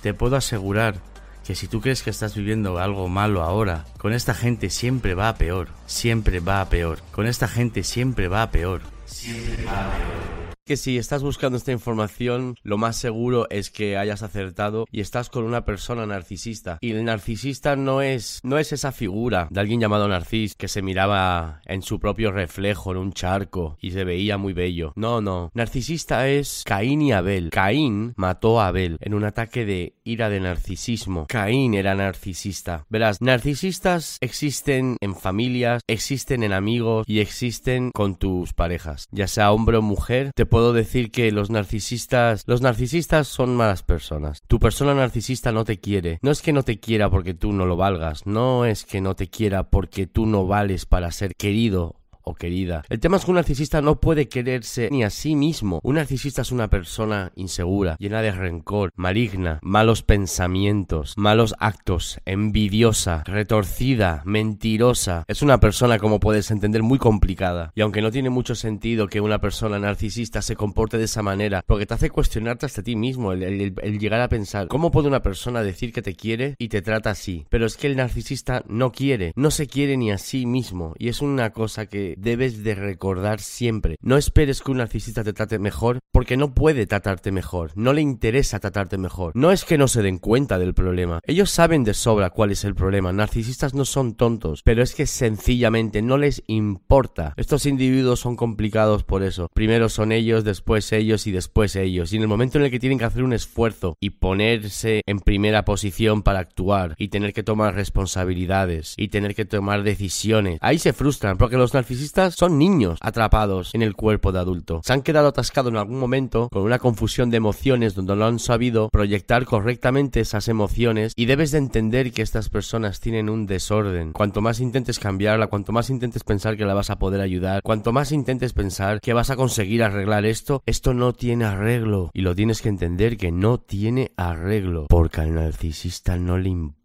Te 0.00 0.14
puedo 0.14 0.36
asegurar 0.36 0.96
que 1.44 1.54
si 1.54 1.68
tú 1.68 1.82
crees 1.82 2.02
que 2.02 2.10
estás 2.10 2.34
viviendo 2.34 2.78
algo 2.78 3.08
malo 3.08 3.42
ahora, 3.42 3.84
con 3.98 4.14
esta 4.14 4.32
gente 4.34 4.70
siempre 4.70 5.14
va 5.14 5.28
a 5.28 5.36
peor, 5.36 5.68
siempre 5.86 6.40
va 6.40 6.62
a 6.62 6.68
peor, 6.70 7.00
con 7.12 7.26
esta 7.26 7.48
gente 7.48 7.84
siempre 7.84 8.28
va 8.28 8.42
a 8.42 8.50
peor, 8.50 8.80
siempre 9.04 9.66
va 9.66 9.86
a 9.86 9.90
peor 9.90 10.43
que 10.64 10.76
si 10.78 10.96
estás 10.96 11.22
buscando 11.22 11.58
esta 11.58 11.72
información, 11.72 12.56
lo 12.62 12.78
más 12.78 12.96
seguro 12.96 13.46
es 13.50 13.70
que 13.70 13.98
hayas 13.98 14.22
acertado 14.22 14.86
y 14.90 15.00
estás 15.00 15.28
con 15.28 15.44
una 15.44 15.64
persona 15.66 16.06
narcisista. 16.06 16.78
Y 16.80 16.92
el 16.92 17.04
narcisista 17.04 17.76
no 17.76 18.00
es, 18.00 18.40
no 18.42 18.58
es 18.58 18.72
esa 18.72 18.90
figura 18.90 19.48
de 19.50 19.60
alguien 19.60 19.80
llamado 19.80 20.08
Narcis 20.08 20.54
que 20.54 20.68
se 20.68 20.80
miraba 20.80 21.60
en 21.66 21.82
su 21.82 22.00
propio 22.00 22.32
reflejo 22.32 22.92
en 22.92 22.96
un 22.96 23.12
charco 23.12 23.76
y 23.80 23.90
se 23.90 24.04
veía 24.04 24.38
muy 24.38 24.54
bello. 24.54 24.92
No, 24.96 25.20
no. 25.20 25.50
Narcisista 25.54 26.28
es 26.28 26.62
Caín 26.64 27.02
y 27.02 27.12
Abel. 27.12 27.50
Caín 27.50 28.14
mató 28.16 28.60
a 28.60 28.68
Abel 28.68 28.96
en 29.00 29.12
un 29.12 29.24
ataque 29.24 29.66
de 29.66 29.96
ira 30.02 30.30
de 30.30 30.40
narcisismo. 30.40 31.26
Caín 31.28 31.74
era 31.74 31.94
narcisista. 31.94 32.86
Verás, 32.88 33.20
narcisistas 33.20 34.16
existen 34.22 34.96
en 35.00 35.14
familias, 35.14 35.82
existen 35.86 36.42
en 36.42 36.54
amigos 36.54 37.04
y 37.06 37.20
existen 37.20 37.90
con 37.92 38.16
tus 38.16 38.54
parejas. 38.54 39.08
Ya 39.10 39.28
sea 39.28 39.52
hombre 39.52 39.76
o 39.76 39.82
mujer, 39.82 40.30
te 40.34 40.46
puedo 40.54 40.72
decir 40.72 41.10
que 41.10 41.32
los 41.32 41.50
narcisistas, 41.50 42.44
los 42.46 42.60
narcisistas 42.60 43.26
son 43.26 43.56
malas 43.56 43.82
personas. 43.82 44.40
Tu 44.46 44.60
persona 44.60 44.94
narcisista 44.94 45.50
no 45.50 45.64
te 45.64 45.80
quiere. 45.80 46.20
No 46.22 46.30
es 46.30 46.42
que 46.42 46.52
no 46.52 46.62
te 46.62 46.78
quiera 46.78 47.10
porque 47.10 47.34
tú 47.34 47.52
no 47.52 47.66
lo 47.66 47.76
valgas, 47.76 48.24
no 48.24 48.64
es 48.64 48.84
que 48.84 49.00
no 49.00 49.16
te 49.16 49.26
quiera 49.26 49.64
porque 49.64 50.06
tú 50.06 50.26
no 50.26 50.46
vales 50.46 50.86
para 50.86 51.10
ser 51.10 51.34
querido 51.34 51.96
o 52.24 52.34
querida. 52.34 52.82
El 52.88 53.00
tema 53.00 53.16
es 53.16 53.24
que 53.24 53.30
un 53.30 53.36
narcisista 53.36 53.80
no 53.80 54.00
puede 54.00 54.28
quererse 54.28 54.88
ni 54.90 55.04
a 55.04 55.10
sí 55.10 55.36
mismo. 55.36 55.80
Un 55.82 55.96
narcisista 55.96 56.42
es 56.42 56.52
una 56.52 56.68
persona 56.68 57.32
insegura, 57.36 57.96
llena 57.98 58.22
de 58.22 58.32
rencor, 58.32 58.90
maligna, 58.96 59.58
malos 59.62 60.02
pensamientos, 60.02 61.14
malos 61.16 61.54
actos, 61.58 62.20
envidiosa, 62.24 63.22
retorcida, 63.26 64.22
mentirosa. 64.24 65.24
Es 65.28 65.42
una 65.42 65.60
persona, 65.60 65.98
como 65.98 66.20
puedes 66.20 66.50
entender, 66.50 66.82
muy 66.82 66.98
complicada. 66.98 67.72
Y 67.74 67.80
aunque 67.80 68.02
no 68.02 68.10
tiene 68.10 68.30
mucho 68.30 68.54
sentido 68.54 69.08
que 69.08 69.20
una 69.20 69.40
persona 69.40 69.78
narcisista 69.78 70.42
se 70.42 70.56
comporte 70.56 70.98
de 70.98 71.04
esa 71.04 71.22
manera, 71.22 71.62
porque 71.66 71.86
te 71.86 71.94
hace 71.94 72.10
cuestionarte 72.10 72.66
hasta 72.66 72.82
ti 72.82 72.96
mismo, 72.96 73.32
el, 73.32 73.74
llegar 73.98 74.20
a 74.20 74.28
pensar, 74.28 74.68
¿cómo 74.68 74.90
puede 74.90 75.08
una 75.08 75.22
persona 75.22 75.62
decir 75.62 75.92
que 75.92 76.02
te 76.02 76.14
quiere 76.14 76.54
y 76.58 76.68
te 76.68 76.82
trata 76.82 77.10
así? 77.10 77.46
Pero 77.48 77.66
es 77.66 77.76
que 77.76 77.86
el 77.86 77.96
narcisista 77.96 78.64
no 78.68 78.92
quiere, 78.92 79.32
no 79.36 79.50
se 79.50 79.66
quiere 79.66 79.96
ni 79.96 80.10
a 80.10 80.18
sí 80.18 80.46
mismo. 80.46 80.94
Y 80.98 81.08
es 81.08 81.22
una 81.22 81.50
cosa 81.50 81.86
que 81.86 82.13
debes 82.16 82.62
de 82.64 82.74
recordar 82.74 83.40
siempre. 83.40 83.96
No 84.00 84.16
esperes 84.16 84.60
que 84.60 84.70
un 84.70 84.78
narcisista 84.78 85.24
te 85.24 85.32
trate 85.32 85.58
mejor 85.58 85.98
porque 86.12 86.36
no 86.36 86.54
puede 86.54 86.86
tratarte 86.86 87.32
mejor. 87.32 87.72
No 87.74 87.92
le 87.92 88.00
interesa 88.00 88.60
tratarte 88.60 88.98
mejor. 88.98 89.32
No 89.34 89.50
es 89.50 89.64
que 89.64 89.78
no 89.78 89.88
se 89.88 90.02
den 90.02 90.18
cuenta 90.18 90.58
del 90.58 90.74
problema. 90.74 91.20
Ellos 91.26 91.50
saben 91.50 91.84
de 91.84 91.94
sobra 91.94 92.30
cuál 92.30 92.52
es 92.52 92.64
el 92.64 92.74
problema. 92.74 93.12
Narcisistas 93.12 93.74
no 93.74 93.84
son 93.84 94.14
tontos, 94.14 94.62
pero 94.64 94.82
es 94.82 94.94
que 94.94 95.06
sencillamente 95.06 96.02
no 96.02 96.18
les 96.18 96.42
importa. 96.46 97.34
Estos 97.36 97.66
individuos 97.66 98.20
son 98.20 98.36
complicados 98.36 99.02
por 99.02 99.22
eso. 99.22 99.48
Primero 99.54 99.88
son 99.88 100.12
ellos, 100.12 100.44
después 100.44 100.92
ellos 100.92 101.26
y 101.26 101.32
después 101.32 101.74
ellos. 101.76 102.12
Y 102.12 102.16
en 102.16 102.22
el 102.22 102.28
momento 102.28 102.58
en 102.58 102.64
el 102.64 102.70
que 102.70 102.78
tienen 102.78 102.98
que 102.98 103.04
hacer 103.06 103.24
un 103.24 103.32
esfuerzo 103.32 103.96
y 104.00 104.10
ponerse 104.10 105.02
en 105.06 105.20
primera 105.20 105.64
posición 105.64 106.22
para 106.22 106.38
actuar 106.38 106.94
y 106.98 107.08
tener 107.08 107.32
que 107.32 107.42
tomar 107.42 107.74
responsabilidades 107.74 108.94
y 108.96 109.08
tener 109.08 109.34
que 109.34 109.44
tomar 109.44 109.82
decisiones, 109.82 110.58
ahí 110.60 110.78
se 110.78 110.92
frustran 110.92 111.38
porque 111.38 111.56
los 111.56 111.74
narcisistas 111.74 112.03
son 112.30 112.58
niños 112.58 112.98
atrapados 113.00 113.74
en 113.74 113.82
el 113.82 113.94
cuerpo 113.94 114.32
de 114.32 114.38
adulto. 114.38 114.80
Se 114.84 114.92
han 114.92 115.02
quedado 115.02 115.28
atascados 115.28 115.70
en 115.72 115.78
algún 115.78 115.98
momento 115.98 116.48
con 116.50 116.62
una 116.62 116.78
confusión 116.78 117.30
de 117.30 117.36
emociones 117.36 117.94
donde 117.94 118.16
no 118.16 118.26
han 118.26 118.38
sabido 118.38 118.88
proyectar 118.90 119.44
correctamente 119.44 120.20
esas 120.20 120.48
emociones 120.48 121.12
y 121.16 121.26
debes 121.26 121.50
de 121.50 121.58
entender 121.58 122.12
que 122.12 122.22
estas 122.22 122.48
personas 122.48 123.00
tienen 123.00 123.28
un 123.28 123.46
desorden. 123.46 124.12
Cuanto 124.12 124.40
más 124.40 124.60
intentes 124.60 124.98
cambiarla, 124.98 125.48
cuanto 125.48 125.72
más 125.72 125.90
intentes 125.90 126.24
pensar 126.24 126.56
que 126.56 126.64
la 126.64 126.74
vas 126.74 126.90
a 126.90 126.98
poder 126.98 127.20
ayudar, 127.20 127.62
cuanto 127.62 127.92
más 127.92 128.12
intentes 128.12 128.52
pensar 128.52 129.00
que 129.00 129.12
vas 129.12 129.30
a 129.30 129.36
conseguir 129.36 129.82
arreglar 129.82 130.24
esto, 130.26 130.62
esto 130.66 130.94
no 130.94 131.12
tiene 131.12 131.44
arreglo 131.44 132.10
y 132.12 132.22
lo 132.22 132.34
tienes 132.34 132.62
que 132.62 132.68
entender 132.68 133.16
que 133.16 133.32
no 133.32 133.58
tiene 133.58 134.12
arreglo 134.16 134.86
porque 134.88 135.20
al 135.20 135.34
narcisista 135.34 136.16
no 136.16 136.38
le 136.38 136.50
importa 136.50 136.83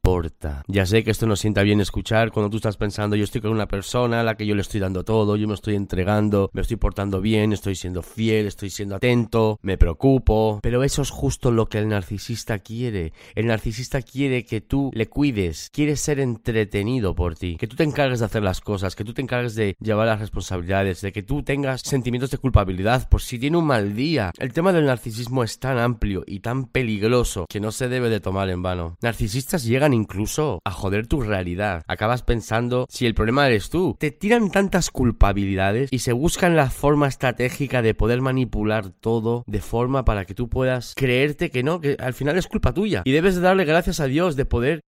ya 0.67 0.85
sé 0.85 1.03
que 1.03 1.11
esto 1.11 1.27
no 1.27 1.35
sienta 1.35 1.61
bien 1.61 1.81
escuchar 1.81 2.31
cuando 2.31 2.49
tú 2.49 2.57
estás 2.57 2.77
pensando 2.77 3.15
yo 3.15 3.23
estoy 3.23 3.41
con 3.41 3.51
una 3.51 3.67
persona 3.67 4.21
a 4.21 4.23
la 4.23 4.35
que 4.35 4.45
yo 4.45 4.55
le 4.55 4.61
estoy 4.61 4.79
dando 4.79 5.03
todo, 5.03 5.35
yo 5.35 5.47
me 5.47 5.53
estoy 5.53 5.75
entregando, 5.75 6.49
me 6.53 6.61
estoy 6.61 6.77
portando 6.77 7.21
bien, 7.21 7.53
estoy 7.53 7.75
siendo 7.75 8.01
fiel, 8.01 8.47
estoy 8.47 8.69
siendo 8.69 8.95
atento, 8.95 9.59
me 9.61 9.77
preocupo, 9.77 10.59
pero 10.63 10.83
eso 10.83 11.01
es 11.01 11.09
justo 11.09 11.51
lo 11.51 11.67
que 11.67 11.79
el 11.79 11.89
narcisista 11.89 12.59
quiere. 12.59 13.13
El 13.35 13.47
narcisista 13.47 14.01
quiere 14.01 14.45
que 14.45 14.61
tú 14.61 14.91
le 14.93 15.07
cuides, 15.07 15.69
quiere 15.71 15.95
ser 15.95 16.19
entretenido 16.19 17.13
por 17.13 17.35
ti, 17.35 17.57
que 17.57 17.67
tú 17.67 17.75
te 17.75 17.83
encargues 17.83 18.19
de 18.19 18.25
hacer 18.25 18.43
las 18.43 18.61
cosas, 18.61 18.95
que 18.95 19.03
tú 19.03 19.13
te 19.13 19.21
encargues 19.21 19.55
de 19.55 19.75
llevar 19.79 20.07
las 20.07 20.19
responsabilidades, 20.19 21.01
de 21.01 21.11
que 21.11 21.23
tú 21.23 21.43
tengas 21.43 21.81
sentimientos 21.81 22.31
de 22.31 22.37
culpabilidad 22.37 23.07
por 23.09 23.21
si 23.21 23.37
tiene 23.37 23.57
un 23.57 23.65
mal 23.65 23.95
día. 23.95 24.31
El 24.37 24.53
tema 24.53 24.73
del 24.73 24.85
narcisismo 24.85 25.43
es 25.43 25.59
tan 25.59 25.77
amplio 25.77 26.23
y 26.25 26.39
tan 26.39 26.65
peligroso 26.65 27.45
que 27.49 27.59
no 27.59 27.71
se 27.71 27.89
debe 27.89 28.09
de 28.09 28.19
tomar 28.19 28.49
en 28.49 28.61
vano. 28.61 28.97
Narcisistas 29.01 29.63
llegan 29.63 29.93
incluso 29.99 30.61
a 30.65 30.71
joder 30.71 31.07
tu 31.07 31.21
realidad. 31.21 31.83
Acabas 31.87 32.23
pensando 32.23 32.87
si 32.89 33.05
el 33.05 33.13
problema 33.13 33.47
eres 33.47 33.69
tú. 33.69 33.95
Te 33.99 34.11
tiran 34.11 34.51
tantas 34.51 34.89
culpabilidades 34.89 35.89
y 35.91 35.99
se 35.99 36.13
buscan 36.13 36.55
la 36.55 36.69
forma 36.69 37.07
estratégica 37.07 37.81
de 37.81 37.93
poder 37.93 38.21
manipular 38.21 38.89
todo 38.89 39.43
de 39.47 39.61
forma 39.61 40.05
para 40.05 40.25
que 40.25 40.33
tú 40.33 40.49
puedas 40.49 40.93
creerte 40.95 41.51
que 41.51 41.63
no, 41.63 41.81
que 41.81 41.97
al 41.99 42.13
final 42.13 42.37
es 42.37 42.47
culpa 42.47 42.73
tuya. 42.73 43.03
Y 43.05 43.11
debes 43.11 43.35
de 43.35 43.41
darle 43.41 43.65
gracias 43.65 43.99
a 43.99 44.05
Dios 44.05 44.35
de 44.35 44.45
poder 44.45 44.81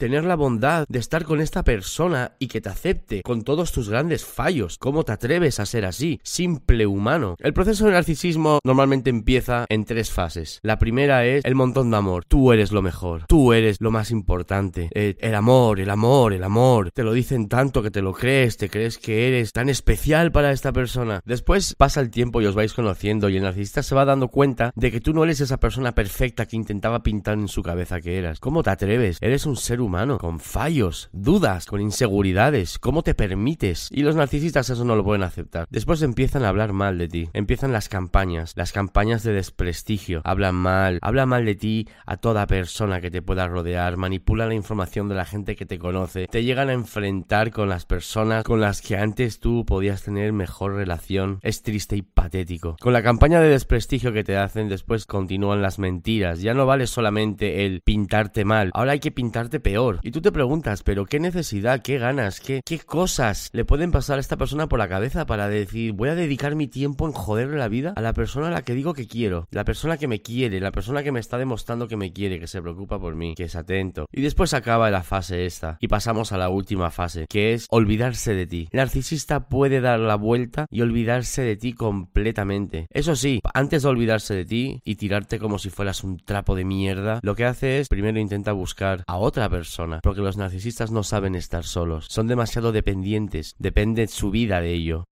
tener 0.00 0.24
la 0.24 0.34
bondad 0.34 0.86
de 0.88 0.98
estar 0.98 1.24
con 1.24 1.42
esta 1.42 1.62
persona 1.62 2.32
y 2.38 2.48
que 2.48 2.62
te 2.62 2.70
acepte 2.70 3.20
con 3.22 3.42
todos 3.42 3.70
tus 3.70 3.90
grandes 3.90 4.24
fallos. 4.24 4.78
¿Cómo 4.78 5.04
te 5.04 5.12
atreves 5.12 5.60
a 5.60 5.66
ser 5.66 5.84
así? 5.84 6.20
Simple 6.24 6.86
humano. 6.86 7.36
El 7.38 7.52
proceso 7.52 7.84
de 7.84 7.92
narcisismo 7.92 8.60
normalmente 8.64 9.10
empieza 9.10 9.66
en 9.68 9.84
tres 9.84 10.10
fases. 10.10 10.58
La 10.62 10.78
primera 10.78 11.26
es 11.26 11.44
el 11.44 11.54
montón 11.54 11.90
de 11.90 11.98
amor. 11.98 12.24
Tú 12.24 12.50
eres 12.50 12.72
lo 12.72 12.80
mejor. 12.80 13.26
Tú 13.28 13.52
eres 13.52 13.76
lo 13.82 13.90
más 13.90 14.10
importante. 14.10 14.88
Eh, 14.94 15.16
el 15.20 15.34
amor, 15.34 15.80
el 15.80 15.90
amor, 15.90 16.32
el 16.32 16.44
amor. 16.44 16.92
Te 16.92 17.04
lo 17.04 17.12
dicen 17.12 17.48
tanto 17.48 17.82
que 17.82 17.90
te 17.90 18.00
lo 18.00 18.14
crees, 18.14 18.56
te 18.56 18.70
crees 18.70 18.96
que 18.96 19.28
eres 19.28 19.52
tan 19.52 19.68
especial 19.68 20.32
para 20.32 20.50
esta 20.50 20.72
persona. 20.72 21.20
Después 21.26 21.74
pasa 21.76 22.00
el 22.00 22.08
tiempo 22.08 22.40
y 22.40 22.46
os 22.46 22.54
vais 22.54 22.72
conociendo 22.72 23.28
y 23.28 23.36
el 23.36 23.42
narcisista 23.42 23.82
se 23.82 23.94
va 23.94 24.06
dando 24.06 24.28
cuenta 24.28 24.72
de 24.74 24.90
que 24.90 25.02
tú 25.02 25.12
no 25.12 25.24
eres 25.24 25.42
esa 25.42 25.60
persona 25.60 25.94
perfecta 25.94 26.46
que 26.46 26.56
intentaba 26.56 27.02
pintar 27.02 27.34
en 27.34 27.48
su 27.48 27.62
cabeza 27.62 28.00
que 28.00 28.16
eras. 28.16 28.40
¿Cómo 28.40 28.62
te 28.62 28.70
atreves? 28.70 29.18
Eres 29.20 29.44
un 29.44 29.56
ser 29.56 29.82
humano 29.82 29.89
con 30.18 30.38
fallos, 30.38 31.10
dudas, 31.12 31.66
con 31.66 31.80
inseguridades. 31.80 32.78
¿Cómo 32.78 33.02
te 33.02 33.14
permites? 33.14 33.88
Y 33.90 34.02
los 34.02 34.14
narcisistas 34.14 34.70
eso 34.70 34.84
no 34.84 34.94
lo 34.94 35.02
pueden 35.02 35.24
aceptar. 35.24 35.66
Después 35.68 36.02
empiezan 36.02 36.44
a 36.44 36.48
hablar 36.48 36.72
mal 36.72 36.96
de 36.96 37.08
ti. 37.08 37.28
Empiezan 37.32 37.72
las 37.72 37.88
campañas, 37.88 38.52
las 38.54 38.72
campañas 38.72 39.24
de 39.24 39.32
desprestigio. 39.32 40.22
Hablan 40.24 40.54
mal, 40.54 41.00
hablan 41.02 41.28
mal 41.28 41.44
de 41.44 41.56
ti 41.56 41.88
a 42.06 42.18
toda 42.18 42.46
persona 42.46 43.00
que 43.00 43.10
te 43.10 43.20
pueda 43.20 43.48
rodear, 43.48 43.96
manipulan 43.96 44.50
la 44.50 44.54
información 44.54 45.08
de 45.08 45.16
la 45.16 45.24
gente 45.24 45.56
que 45.56 45.66
te 45.66 45.80
conoce, 45.80 46.28
te 46.28 46.44
llegan 46.44 46.68
a 46.68 46.74
enfrentar 46.74 47.50
con 47.50 47.68
las 47.68 47.84
personas 47.84 48.44
con 48.44 48.60
las 48.60 48.82
que 48.82 48.96
antes 48.96 49.40
tú 49.40 49.64
podías 49.66 50.04
tener 50.04 50.32
mejor 50.32 50.74
relación. 50.74 51.40
Es 51.42 51.62
triste 51.62 51.96
y 51.96 52.02
patético. 52.02 52.76
Con 52.80 52.92
la 52.92 53.02
campaña 53.02 53.40
de 53.40 53.48
desprestigio 53.48 54.12
que 54.12 54.22
te 54.22 54.36
hacen, 54.36 54.68
después 54.68 55.04
continúan 55.04 55.62
las 55.62 55.80
mentiras. 55.80 56.42
Ya 56.42 56.54
no 56.54 56.64
vale 56.64 56.86
solamente 56.86 57.66
el 57.66 57.80
pintarte 57.80 58.44
mal, 58.44 58.70
ahora 58.72 58.92
hay 58.92 59.00
que 59.00 59.10
pintarte 59.10 59.58
peor 59.58 59.79
y 60.02 60.10
tú 60.10 60.20
te 60.20 60.30
preguntas, 60.30 60.82
pero 60.82 61.06
qué 61.06 61.18
necesidad, 61.18 61.80
qué 61.80 61.98
ganas, 61.98 62.40
qué, 62.40 62.60
qué 62.64 62.78
cosas 62.78 63.48
le 63.52 63.64
pueden 63.64 63.92
pasar 63.92 64.18
a 64.18 64.20
esta 64.20 64.36
persona 64.36 64.68
por 64.68 64.78
la 64.78 64.88
cabeza 64.88 65.24
para 65.24 65.48
decir, 65.48 65.92
voy 65.92 66.10
a 66.10 66.14
dedicar 66.14 66.54
mi 66.54 66.66
tiempo 66.66 67.06
en 67.06 67.12
joderle 67.12 67.56
la 67.56 67.68
vida 67.68 67.94
a 67.96 68.02
la 68.02 68.12
persona 68.12 68.48
a 68.48 68.50
la 68.50 68.62
que 68.62 68.74
digo 68.74 68.92
que 68.92 69.06
quiero, 69.06 69.48
la 69.50 69.64
persona 69.64 69.96
que 69.96 70.06
me 70.06 70.20
quiere, 70.20 70.60
la 70.60 70.70
persona 70.70 71.02
que 71.02 71.12
me 71.12 71.20
está 71.20 71.38
demostrando 71.38 71.88
que 71.88 71.96
me 71.96 72.12
quiere, 72.12 72.38
que 72.38 72.46
se 72.46 72.60
preocupa 72.60 72.98
por 72.98 73.16
mí, 73.16 73.34
que 73.34 73.44
es 73.44 73.56
atento. 73.56 74.06
Y 74.12 74.20
después 74.20 74.52
acaba 74.52 74.90
la 74.90 75.02
fase 75.02 75.46
esta 75.46 75.78
y 75.80 75.88
pasamos 75.88 76.32
a 76.32 76.38
la 76.38 76.50
última 76.50 76.90
fase, 76.90 77.26
que 77.26 77.54
es 77.54 77.66
olvidarse 77.70 78.34
de 78.34 78.46
ti. 78.46 78.68
El 78.72 78.78
narcisista 78.78 79.48
puede 79.48 79.80
dar 79.80 79.98
la 79.98 80.16
vuelta 80.16 80.66
y 80.70 80.82
olvidarse 80.82 81.40
de 81.40 81.56
ti 81.56 81.72
completamente. 81.72 82.86
Eso 82.90 83.16
sí, 83.16 83.40
antes 83.54 83.82
de 83.82 83.88
olvidarse 83.88 84.34
de 84.34 84.44
ti 84.44 84.82
y 84.84 84.96
tirarte 84.96 85.38
como 85.38 85.58
si 85.58 85.70
fueras 85.70 86.04
un 86.04 86.18
trapo 86.18 86.54
de 86.54 86.66
mierda, 86.66 87.20
lo 87.22 87.34
que 87.34 87.46
hace 87.46 87.80
es 87.80 87.88
primero 87.88 88.20
intenta 88.20 88.52
buscar 88.52 89.04
a 89.06 89.16
otra 89.16 89.48
persona 89.48 89.69
porque 90.02 90.20
los 90.20 90.36
narcisistas 90.36 90.90
no 90.90 91.02
saben 91.02 91.34
estar 91.34 91.64
solos, 91.64 92.06
son 92.08 92.26
demasiado 92.26 92.72
dependientes, 92.72 93.54
depende 93.58 94.06
su 94.06 94.30
vida 94.30 94.60
de 94.60 94.72
ello. 94.72 95.04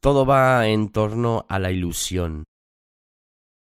Todo 0.00 0.26
va 0.26 0.66
en 0.68 0.90
torno 0.90 1.46
a 1.48 1.58
la 1.58 1.70
ilusión. 1.70 2.44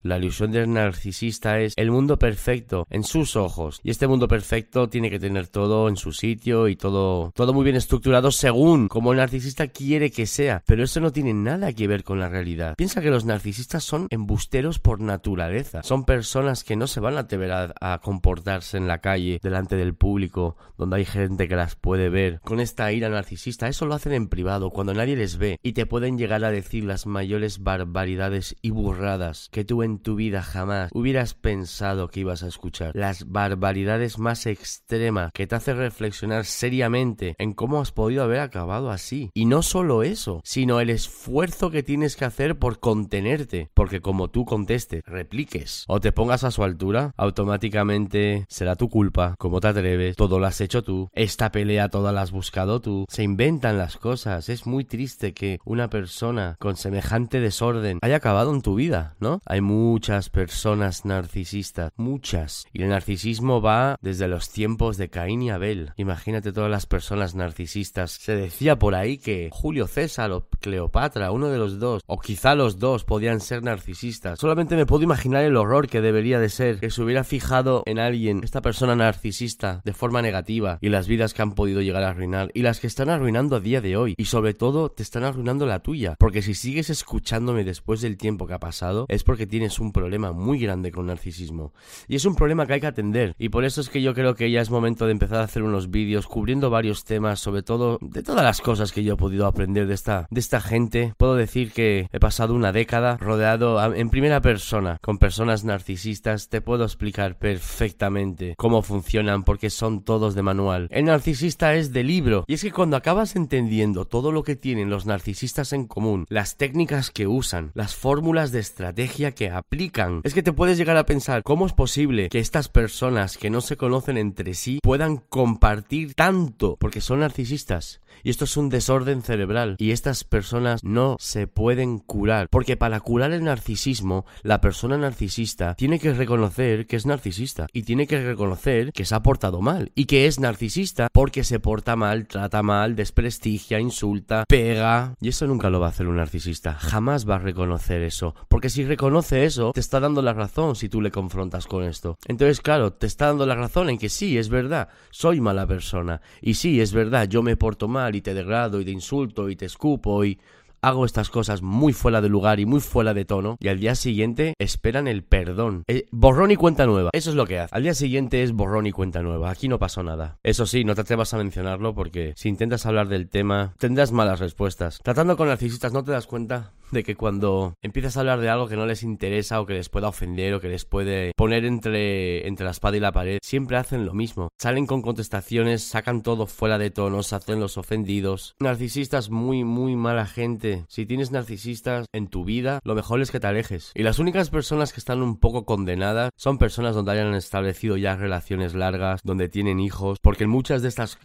La 0.02 0.18
ilusión 0.18 0.50
del 0.50 0.72
narcisista 0.72 1.60
es 1.60 1.74
el 1.76 1.92
mundo 1.92 2.18
perfecto 2.18 2.88
en 2.90 3.04
sus 3.04 3.36
ojos. 3.36 3.80
Y 3.84 3.90
este 3.90 4.08
mundo 4.08 4.26
perfecto 4.26 4.88
tiene 4.88 5.10
que 5.10 5.20
tener 5.20 5.46
todo 5.46 5.88
en 5.88 5.96
su 5.96 6.12
sitio 6.12 6.66
y 6.66 6.74
todo, 6.74 7.30
todo 7.36 7.52
muy 7.52 7.62
bien 7.62 7.76
estructurado 7.76 8.32
según 8.32 8.88
como 8.88 9.12
el 9.12 9.18
narcisista 9.18 9.68
quiere 9.68 10.10
que 10.10 10.26
sea. 10.26 10.64
Pero 10.66 10.82
eso 10.82 10.98
no 10.98 11.12
tiene 11.12 11.34
nada 11.34 11.72
que 11.72 11.86
ver 11.86 12.02
con 12.02 12.18
la 12.18 12.28
realidad. 12.28 12.74
Piensa 12.76 13.00
que 13.00 13.10
los 13.10 13.24
narcisistas 13.24 13.84
son 13.84 14.08
embusteros 14.10 14.80
por 14.80 15.00
naturaleza. 15.00 15.84
Son 15.84 16.04
personas 16.04 16.64
que 16.64 16.74
no 16.74 16.88
se 16.88 16.98
van 16.98 17.16
a 17.16 17.20
atrever 17.20 17.52
a, 17.52 17.72
a 17.80 18.00
comportarse 18.00 18.78
en 18.78 18.88
la 18.88 18.98
calle, 18.98 19.38
delante 19.40 19.76
del 19.76 19.94
público, 19.94 20.56
donde 20.78 20.96
hay 20.96 21.04
gente 21.04 21.46
que 21.46 21.54
las 21.54 21.76
puede 21.76 22.08
ver. 22.08 22.40
Con 22.40 22.58
esta 22.58 22.90
ira 22.92 23.08
narcisista, 23.08 23.68
eso 23.68 23.86
lo 23.86 23.94
hacen 23.94 24.14
en 24.14 24.26
privado, 24.28 24.70
cuando 24.70 24.94
nadie 24.94 25.14
les 25.14 25.38
ve. 25.38 25.60
Y 25.62 25.74
te 25.74 25.86
pueden 25.86 26.18
llegar 26.18 26.44
a 26.44 26.50
decir 26.50 26.82
las 26.82 27.06
mayores 27.06 27.62
barbaridades 27.62 28.56
y 28.62 28.70
burradas 28.70 29.48
que 29.52 29.64
tú 29.64 29.84
en 29.84 29.91
en 29.92 29.98
tu 29.98 30.14
vida 30.16 30.42
jamás 30.42 30.90
hubieras 30.94 31.34
pensado 31.34 32.08
que 32.08 32.20
ibas 32.20 32.42
a 32.42 32.48
escuchar. 32.48 32.92
Las 32.94 33.28
barbaridades 33.28 34.18
más 34.18 34.46
extremas 34.46 35.30
que 35.32 35.46
te 35.46 35.54
hacen 35.54 35.76
reflexionar 35.76 36.44
seriamente 36.46 37.34
en 37.38 37.52
cómo 37.52 37.80
has 37.80 37.92
podido 37.92 38.22
haber 38.22 38.40
acabado 38.40 38.90
así. 38.90 39.30
Y 39.34 39.44
no 39.44 39.62
solo 39.62 40.02
eso, 40.02 40.40
sino 40.44 40.80
el 40.80 40.90
esfuerzo 40.90 41.70
que 41.70 41.82
tienes 41.82 42.16
que 42.16 42.24
hacer 42.24 42.58
por 42.58 42.80
contenerte. 42.80 43.70
Porque 43.74 44.00
como 44.00 44.28
tú 44.28 44.44
contestes, 44.44 45.02
repliques 45.04 45.84
o 45.88 46.00
te 46.00 46.12
pongas 46.12 46.44
a 46.44 46.50
su 46.50 46.64
altura, 46.64 47.12
automáticamente 47.16 48.46
será 48.48 48.76
tu 48.76 48.88
culpa. 48.88 49.34
Como 49.38 49.60
te 49.60 49.68
atreves? 49.68 50.16
Todo 50.16 50.38
lo 50.38 50.46
has 50.46 50.60
hecho 50.60 50.82
tú. 50.82 51.08
Esta 51.12 51.52
pelea 51.52 51.90
toda 51.90 52.12
la 52.12 52.22
has 52.22 52.32
buscado 52.32 52.80
tú. 52.80 53.04
Se 53.08 53.22
inventan 53.22 53.78
las 53.78 53.98
cosas. 53.98 54.48
Es 54.48 54.66
muy 54.66 54.84
triste 54.84 55.34
que 55.34 55.58
una 55.64 55.90
persona 55.90 56.56
con 56.58 56.76
semejante 56.76 57.40
desorden 57.40 57.98
haya 58.00 58.16
acabado 58.16 58.54
en 58.54 58.62
tu 58.62 58.74
vida, 58.74 59.16
¿no? 59.20 59.40
Hay 59.44 59.60
muchas 59.82 60.30
personas 60.30 61.04
narcisistas, 61.04 61.90
muchas. 61.96 62.66
Y 62.72 62.82
el 62.82 62.90
narcisismo 62.90 63.60
va 63.60 63.96
desde 64.00 64.28
los 64.28 64.48
tiempos 64.48 64.96
de 64.96 65.10
Caín 65.10 65.42
y 65.42 65.50
Abel. 65.50 65.90
Imagínate 65.96 66.52
todas 66.52 66.70
las 66.70 66.86
personas 66.86 67.34
narcisistas. 67.34 68.12
Se 68.12 68.36
decía 68.36 68.78
por 68.78 68.94
ahí 68.94 69.18
que 69.18 69.48
Julio 69.50 69.88
César 69.88 70.30
o 70.30 70.46
Cleopatra, 70.60 71.32
uno 71.32 71.48
de 71.48 71.58
los 71.58 71.80
dos, 71.80 72.02
o 72.06 72.20
quizá 72.20 72.54
los 72.54 72.78
dos, 72.78 73.02
podían 73.02 73.40
ser 73.40 73.64
narcisistas. 73.64 74.38
Solamente 74.38 74.76
me 74.76 74.86
puedo 74.86 75.02
imaginar 75.02 75.42
el 75.42 75.56
horror 75.56 75.88
que 75.88 76.00
debería 76.00 76.38
de 76.38 76.48
ser 76.48 76.78
que 76.78 76.90
se 76.90 77.02
hubiera 77.02 77.24
fijado 77.24 77.82
en 77.86 77.98
alguien, 77.98 78.42
esta 78.44 78.62
persona 78.62 78.94
narcisista, 78.94 79.82
de 79.84 79.92
forma 79.92 80.22
negativa, 80.22 80.78
y 80.80 80.90
las 80.90 81.08
vidas 81.08 81.34
que 81.34 81.42
han 81.42 81.56
podido 81.56 81.82
llegar 81.82 82.04
a 82.04 82.10
arruinar, 82.10 82.52
y 82.54 82.62
las 82.62 82.78
que 82.78 82.86
están 82.86 83.10
arruinando 83.10 83.56
a 83.56 83.60
día 83.60 83.80
de 83.80 83.96
hoy, 83.96 84.14
y 84.16 84.26
sobre 84.26 84.54
todo 84.54 84.90
te 84.90 85.02
están 85.02 85.24
arruinando 85.24 85.66
la 85.66 85.80
tuya, 85.80 86.14
porque 86.20 86.42
si 86.42 86.54
sigues 86.54 86.88
escuchándome 86.88 87.64
después 87.64 88.00
del 88.00 88.16
tiempo 88.16 88.46
que 88.46 88.54
ha 88.54 88.60
pasado, 88.60 89.06
es 89.08 89.24
porque 89.24 89.48
tienes 89.48 89.71
un 89.78 89.92
problema 89.92 90.32
muy 90.32 90.58
grande 90.58 90.90
con 90.90 91.06
narcisismo. 91.06 91.72
Y 92.08 92.16
es 92.16 92.24
un 92.24 92.34
problema 92.34 92.66
que 92.66 92.74
hay 92.74 92.80
que 92.80 92.86
atender. 92.86 93.34
Y 93.38 93.48
por 93.48 93.64
eso 93.64 93.80
es 93.80 93.88
que 93.88 94.02
yo 94.02 94.14
creo 94.14 94.34
que 94.34 94.50
ya 94.50 94.60
es 94.60 94.70
momento 94.70 95.06
de 95.06 95.12
empezar 95.12 95.38
a 95.38 95.44
hacer 95.44 95.62
unos 95.62 95.90
vídeos 95.90 96.26
cubriendo 96.26 96.70
varios 96.70 97.04
temas, 97.04 97.40
sobre 97.40 97.62
todo 97.62 97.98
de 98.00 98.22
todas 98.22 98.44
las 98.44 98.60
cosas 98.60 98.92
que 98.92 99.04
yo 99.04 99.14
he 99.14 99.16
podido 99.16 99.46
aprender 99.46 99.86
de 99.86 99.94
esta, 99.94 100.26
de 100.30 100.40
esta 100.40 100.60
gente. 100.60 101.14
Puedo 101.16 101.34
decir 101.34 101.72
que 101.72 102.08
he 102.12 102.20
pasado 102.20 102.54
una 102.54 102.72
década 102.72 103.16
rodeado 103.18 103.94
en 103.94 104.10
primera 104.10 104.40
persona 104.40 104.98
con 105.00 105.18
personas 105.18 105.64
narcisistas. 105.64 106.48
Te 106.48 106.60
puedo 106.60 106.84
explicar 106.84 107.38
perfectamente 107.38 108.54
cómo 108.56 108.82
funcionan 108.82 109.44
porque 109.44 109.70
son 109.70 110.02
todos 110.02 110.34
de 110.34 110.42
manual. 110.42 110.88
El 110.90 111.06
narcisista 111.06 111.74
es 111.74 111.92
de 111.92 112.04
libro. 112.04 112.44
Y 112.46 112.54
es 112.54 112.62
que 112.62 112.72
cuando 112.72 112.96
acabas 112.96 113.36
entendiendo 113.36 114.04
todo 114.04 114.32
lo 114.32 114.42
que 114.42 114.56
tienen 114.56 114.90
los 114.90 115.06
narcisistas 115.06 115.72
en 115.72 115.86
común, 115.86 116.26
las 116.28 116.56
técnicas 116.56 117.10
que 117.10 117.26
usan, 117.26 117.70
las 117.74 117.94
fórmulas 117.94 118.52
de 118.52 118.60
estrategia 118.60 119.32
que 119.32 119.50
aplican, 119.62 120.20
es 120.24 120.34
que 120.34 120.42
te 120.42 120.52
puedes 120.52 120.76
llegar 120.76 120.96
a 120.96 121.06
pensar 121.06 121.42
cómo 121.42 121.66
es 121.66 121.72
posible 121.72 122.28
que 122.28 122.38
estas 122.38 122.68
personas 122.68 123.38
que 123.38 123.50
no 123.50 123.60
se 123.60 123.76
conocen 123.76 124.18
entre 124.18 124.54
sí 124.54 124.80
puedan 124.82 125.16
compartir 125.16 126.14
tanto 126.14 126.76
porque 126.78 127.00
son 127.00 127.20
narcisistas. 127.20 128.01
Y 128.22 128.30
esto 128.30 128.44
es 128.44 128.56
un 128.56 128.68
desorden 128.68 129.22
cerebral. 129.22 129.76
Y 129.78 129.90
estas 129.90 130.24
personas 130.24 130.82
no 130.84 131.16
se 131.18 131.46
pueden 131.46 131.98
curar. 131.98 132.48
Porque 132.50 132.76
para 132.76 133.00
curar 133.00 133.32
el 133.32 133.44
narcisismo, 133.44 134.24
la 134.42 134.60
persona 134.60 134.96
narcisista 134.96 135.74
tiene 135.74 135.98
que 135.98 136.12
reconocer 136.12 136.86
que 136.86 136.96
es 136.96 137.06
narcisista. 137.06 137.66
Y 137.72 137.82
tiene 137.82 138.06
que 138.06 138.22
reconocer 138.22 138.92
que 138.92 139.04
se 139.04 139.14
ha 139.14 139.22
portado 139.22 139.60
mal. 139.60 139.92
Y 139.94 140.06
que 140.06 140.26
es 140.26 140.40
narcisista 140.40 141.08
porque 141.12 141.44
se 141.44 141.60
porta 141.60 141.96
mal, 141.96 142.26
trata 142.26 142.62
mal, 142.62 142.96
desprestigia, 142.96 143.80
insulta, 143.80 144.44
pega. 144.48 145.14
Y 145.20 145.28
eso 145.28 145.46
nunca 145.46 145.70
lo 145.70 145.80
va 145.80 145.86
a 145.86 145.90
hacer 145.90 146.06
un 146.06 146.16
narcisista. 146.16 146.74
Jamás 146.74 147.28
va 147.28 147.36
a 147.36 147.40
reconocer 147.40 148.02
eso. 148.02 148.34
Porque 148.48 148.70
si 148.70 148.84
reconoce 148.84 149.44
eso, 149.44 149.72
te 149.72 149.80
está 149.80 150.00
dando 150.00 150.22
la 150.22 150.32
razón 150.32 150.76
si 150.76 150.88
tú 150.88 151.00
le 151.00 151.10
confrontas 151.10 151.66
con 151.66 151.84
esto. 151.84 152.18
Entonces, 152.26 152.60
claro, 152.60 152.92
te 152.92 153.06
está 153.06 153.26
dando 153.26 153.46
la 153.46 153.54
razón 153.54 153.90
en 153.90 153.98
que 153.98 154.08
sí, 154.08 154.38
es 154.38 154.48
verdad, 154.48 154.88
soy 155.10 155.40
mala 155.40 155.66
persona. 155.66 156.20
Y 156.40 156.54
sí, 156.54 156.80
es 156.80 156.92
verdad, 156.92 157.28
yo 157.28 157.42
me 157.42 157.56
porto 157.56 157.88
mal 157.88 158.11
y 158.14 158.20
te 158.20 158.34
degrado 158.34 158.80
y 158.80 158.84
te 158.84 158.90
insulto 158.90 159.48
y 159.48 159.56
te 159.56 159.66
escupo 159.66 160.24
y 160.24 160.38
hago 160.82 161.04
estas 161.04 161.30
cosas 161.30 161.62
muy 161.62 161.92
fuera 161.92 162.20
de 162.20 162.28
lugar 162.28 162.58
y 162.60 162.66
muy 162.66 162.80
fuera 162.80 163.14
de 163.14 163.24
tono 163.24 163.56
y 163.60 163.68
al 163.68 163.78
día 163.78 163.94
siguiente 163.94 164.54
esperan 164.58 165.06
el 165.06 165.22
perdón. 165.22 165.84
Eh, 165.86 166.08
borrón 166.10 166.50
y 166.50 166.56
cuenta 166.56 166.86
nueva. 166.86 167.10
Eso 167.12 167.30
es 167.30 167.36
lo 167.36 167.46
que 167.46 167.60
hace. 167.60 167.74
Al 167.74 167.84
día 167.84 167.94
siguiente 167.94 168.42
es 168.42 168.52
borrón 168.52 168.86
y 168.86 168.92
cuenta 168.92 169.22
nueva. 169.22 169.50
Aquí 169.50 169.68
no 169.68 169.78
pasó 169.78 170.02
nada. 170.02 170.38
Eso 170.42 170.66
sí, 170.66 170.84
no 170.84 170.94
te 170.94 171.02
atrevas 171.02 171.32
a 171.34 171.38
mencionarlo 171.38 171.94
porque 171.94 172.34
si 172.36 172.48
intentas 172.48 172.84
hablar 172.84 173.08
del 173.08 173.28
tema 173.28 173.74
tendrás 173.78 174.12
malas 174.12 174.40
respuestas. 174.40 174.98
Tratando 175.02 175.36
con 175.36 175.48
narcisistas 175.48 175.92
no 175.92 176.02
te 176.02 176.10
das 176.10 176.26
cuenta 176.26 176.72
de 176.92 177.02
que 177.02 177.16
cuando 177.16 177.74
empiezas 177.82 178.16
a 178.16 178.20
hablar 178.20 178.40
de 178.40 178.50
algo 178.50 178.68
que 178.68 178.76
no 178.76 178.86
les 178.86 179.02
interesa 179.02 179.60
o 179.60 179.66
que 179.66 179.74
les 179.74 179.88
pueda 179.88 180.08
ofender 180.08 180.54
o 180.54 180.60
que 180.60 180.68
les 180.68 180.84
puede 180.84 181.32
poner 181.36 181.64
entre, 181.64 182.46
entre 182.46 182.64
la 182.64 182.70
espada 182.70 182.96
y 182.96 183.00
la 183.00 183.12
pared, 183.12 183.38
siempre 183.42 183.78
hacen 183.78 184.04
lo 184.04 184.14
mismo. 184.14 184.48
Salen 184.58 184.86
con 184.86 185.02
contestaciones, 185.02 185.82
sacan 185.82 186.22
todo 186.22 186.46
fuera 186.46 186.78
de 186.78 186.90
tono, 186.90 187.22
se 187.22 187.34
hacen 187.34 187.60
los 187.60 187.78
ofendidos. 187.78 188.54
Narcisistas 188.60 189.30
muy, 189.30 189.64
muy 189.64 189.96
mala 189.96 190.26
gente. 190.26 190.71
Si 190.88 191.06
tienes 191.06 191.30
narcisistas 191.30 192.06
en 192.12 192.28
tu 192.28 192.44
vida, 192.44 192.80
lo 192.84 192.94
mejor 192.94 193.20
es 193.20 193.30
que 193.30 193.40
te 193.40 193.46
alejes. 193.46 193.92
Y 193.94 194.02
las 194.02 194.18
únicas 194.18 194.50
personas 194.50 194.92
que 194.92 195.00
están 195.00 195.22
un 195.22 195.38
poco 195.38 195.64
condenadas 195.64 196.30
son 196.36 196.58
personas 196.58 196.94
donde 196.94 197.12
hayan 197.12 197.34
establecido 197.34 197.96
ya 197.96 198.16
relaciones 198.16 198.74
largas, 198.74 199.20
donde 199.24 199.48
tienen 199.48 199.80
hijos, 199.80 200.18
porque 200.20 200.46
muchas 200.46 200.82
de 200.82 200.88
estas 200.88 201.18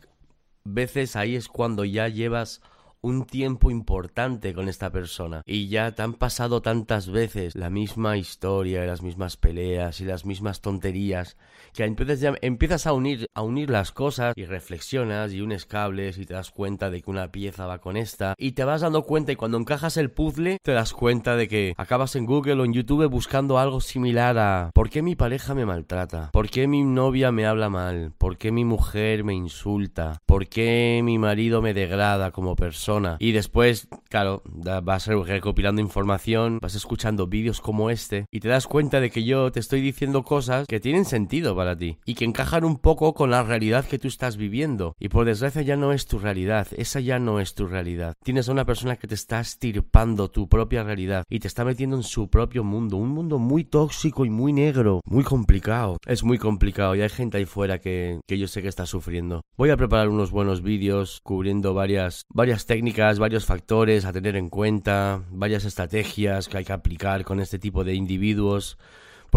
veces 0.63 1.15
ahí 1.15 1.35
es 1.35 1.47
cuando 1.47 1.85
ya 1.85 2.07
llevas 2.07 2.61
un 3.01 3.25
tiempo 3.25 3.71
importante 3.71 4.53
con 4.53 4.69
esta 4.69 4.91
persona 4.91 5.41
y 5.45 5.67
ya 5.67 5.91
te 5.91 6.01
han 6.01 6.13
pasado 6.13 6.61
tantas 6.61 7.09
veces 7.09 7.55
la 7.55 7.69
misma 7.69 8.17
historia 8.17 8.83
y 8.83 8.87
las 8.87 9.01
mismas 9.01 9.37
peleas 9.37 10.01
y 10.01 10.05
las 10.05 10.25
mismas 10.25 10.61
tonterías 10.61 11.37
que 11.73 11.83
empiezas, 11.83 12.19
ya, 12.19 12.33
empiezas 12.41 12.87
a 12.87 12.93
unir 12.93 13.27
a 13.33 13.41
unir 13.41 13.69
las 13.69 13.91
cosas 13.91 14.33
y 14.35 14.45
reflexionas 14.45 15.33
y 15.33 15.41
unes 15.41 15.65
cables 15.65 16.17
y 16.17 16.25
te 16.25 16.33
das 16.33 16.51
cuenta 16.51 16.89
de 16.89 17.01
que 17.01 17.11
una 17.11 17.31
pieza 17.31 17.65
va 17.65 17.79
con 17.79 17.97
esta 17.97 18.33
y 18.37 18.53
te 18.53 18.63
vas 18.63 18.81
dando 18.81 19.03
cuenta 19.03 19.31
y 19.31 19.35
cuando 19.35 19.57
encajas 19.57 19.97
el 19.97 20.11
puzzle 20.11 20.57
te 20.63 20.71
das 20.71 20.93
cuenta 20.93 21.35
de 21.35 21.47
que 21.47 21.73
acabas 21.77 22.15
en 22.15 22.25
Google 22.25 22.61
o 22.61 22.65
en 22.65 22.73
YouTube 22.73 23.07
buscando 23.09 23.59
algo 23.59 23.81
similar 23.81 24.37
a 24.37 24.71
¿por 24.73 24.89
qué 24.89 25.01
mi 25.01 25.15
pareja 25.15 25.53
me 25.53 25.65
maltrata? 25.65 26.31
¿Por 26.31 26.49
qué 26.49 26.67
mi 26.67 26.83
novia 26.83 27.31
me 27.31 27.45
habla 27.45 27.69
mal? 27.69 28.11
¿Por 28.17 28.37
qué 28.37 28.51
mi 28.51 28.65
mujer 28.65 29.23
me 29.23 29.33
insulta? 29.33 30.21
¿Por 30.25 30.47
qué 30.47 31.01
mi 31.03 31.17
marido 31.17 31.61
me 31.61 31.73
degrada 31.73 32.31
como 32.31 32.55
persona? 32.55 32.86
Y 33.19 33.33
después, 33.33 33.89
claro, 34.09 34.41
vas 34.83 35.07
recopilando 35.07 35.81
información, 35.81 36.59
vas 36.61 36.75
escuchando 36.75 37.27
vídeos 37.27 37.59
como 37.59 37.89
este 37.89 38.27
y 38.31 38.39
te 38.39 38.47
das 38.47 38.65
cuenta 38.65 39.01
de 39.01 39.09
que 39.09 39.25
yo 39.25 39.51
te 39.51 39.59
estoy 39.59 39.81
diciendo 39.81 40.23
cosas 40.23 40.65
que 40.67 40.79
tienen 40.79 41.03
sentido 41.03 41.53
para 41.53 41.77
ti 41.77 41.97
y 42.05 42.15
que 42.15 42.23
encajan 42.23 42.63
un 42.63 42.77
poco 42.77 43.13
con 43.13 43.29
la 43.29 43.43
realidad 43.43 43.85
que 43.85 43.99
tú 43.99 44.07
estás 44.07 44.37
viviendo. 44.37 44.95
Y 44.99 45.09
por 45.09 45.25
desgracia 45.25 45.63
ya 45.63 45.75
no 45.75 45.91
es 45.91 46.05
tu 46.05 46.17
realidad, 46.17 46.67
esa 46.77 47.01
ya 47.01 47.19
no 47.19 47.41
es 47.41 47.55
tu 47.55 47.67
realidad. 47.67 48.13
Tienes 48.23 48.47
a 48.47 48.53
una 48.53 48.65
persona 48.65 48.95
que 48.95 49.07
te 49.07 49.15
está 49.15 49.41
estirpando 49.41 50.31
tu 50.31 50.47
propia 50.47 50.83
realidad 50.83 51.25
y 51.29 51.39
te 51.39 51.49
está 51.49 51.65
metiendo 51.65 51.97
en 51.97 52.03
su 52.03 52.29
propio 52.29 52.63
mundo, 52.63 52.95
un 52.95 53.09
mundo 53.09 53.37
muy 53.37 53.65
tóxico 53.65 54.23
y 54.23 54.29
muy 54.29 54.53
negro, 54.53 55.01
muy 55.05 55.25
complicado. 55.25 55.97
Es 56.05 56.23
muy 56.23 56.37
complicado 56.37 56.95
y 56.95 57.01
hay 57.01 57.09
gente 57.09 57.37
ahí 57.37 57.45
fuera 57.45 57.79
que, 57.79 58.21
que 58.25 58.39
yo 58.39 58.47
sé 58.47 58.61
que 58.61 58.69
está 58.69 58.85
sufriendo. 58.85 59.41
Voy 59.57 59.71
a 59.71 59.77
preparar 59.77 60.07
unos 60.07 60.31
buenos 60.31 60.61
vídeos 60.61 61.19
cubriendo 61.23 61.73
varias, 61.73 62.23
varias 62.33 62.65
técnicas 62.65 62.76
técnicas, 62.77 63.17
varios 63.17 63.43
factores 63.43 64.05
a 64.05 64.13
tener 64.13 64.35
en 64.35 64.49
cuenta, 64.49 65.23
varias 65.31 65.65
estrategias 65.65 66.47
que 66.47 66.57
hay 66.57 66.63
que 66.63 66.73
aplicar 66.73 67.23
con 67.23 67.39
este 67.39 67.57
tipo 67.57 67.83
de 67.83 67.95
individuos 67.95 68.77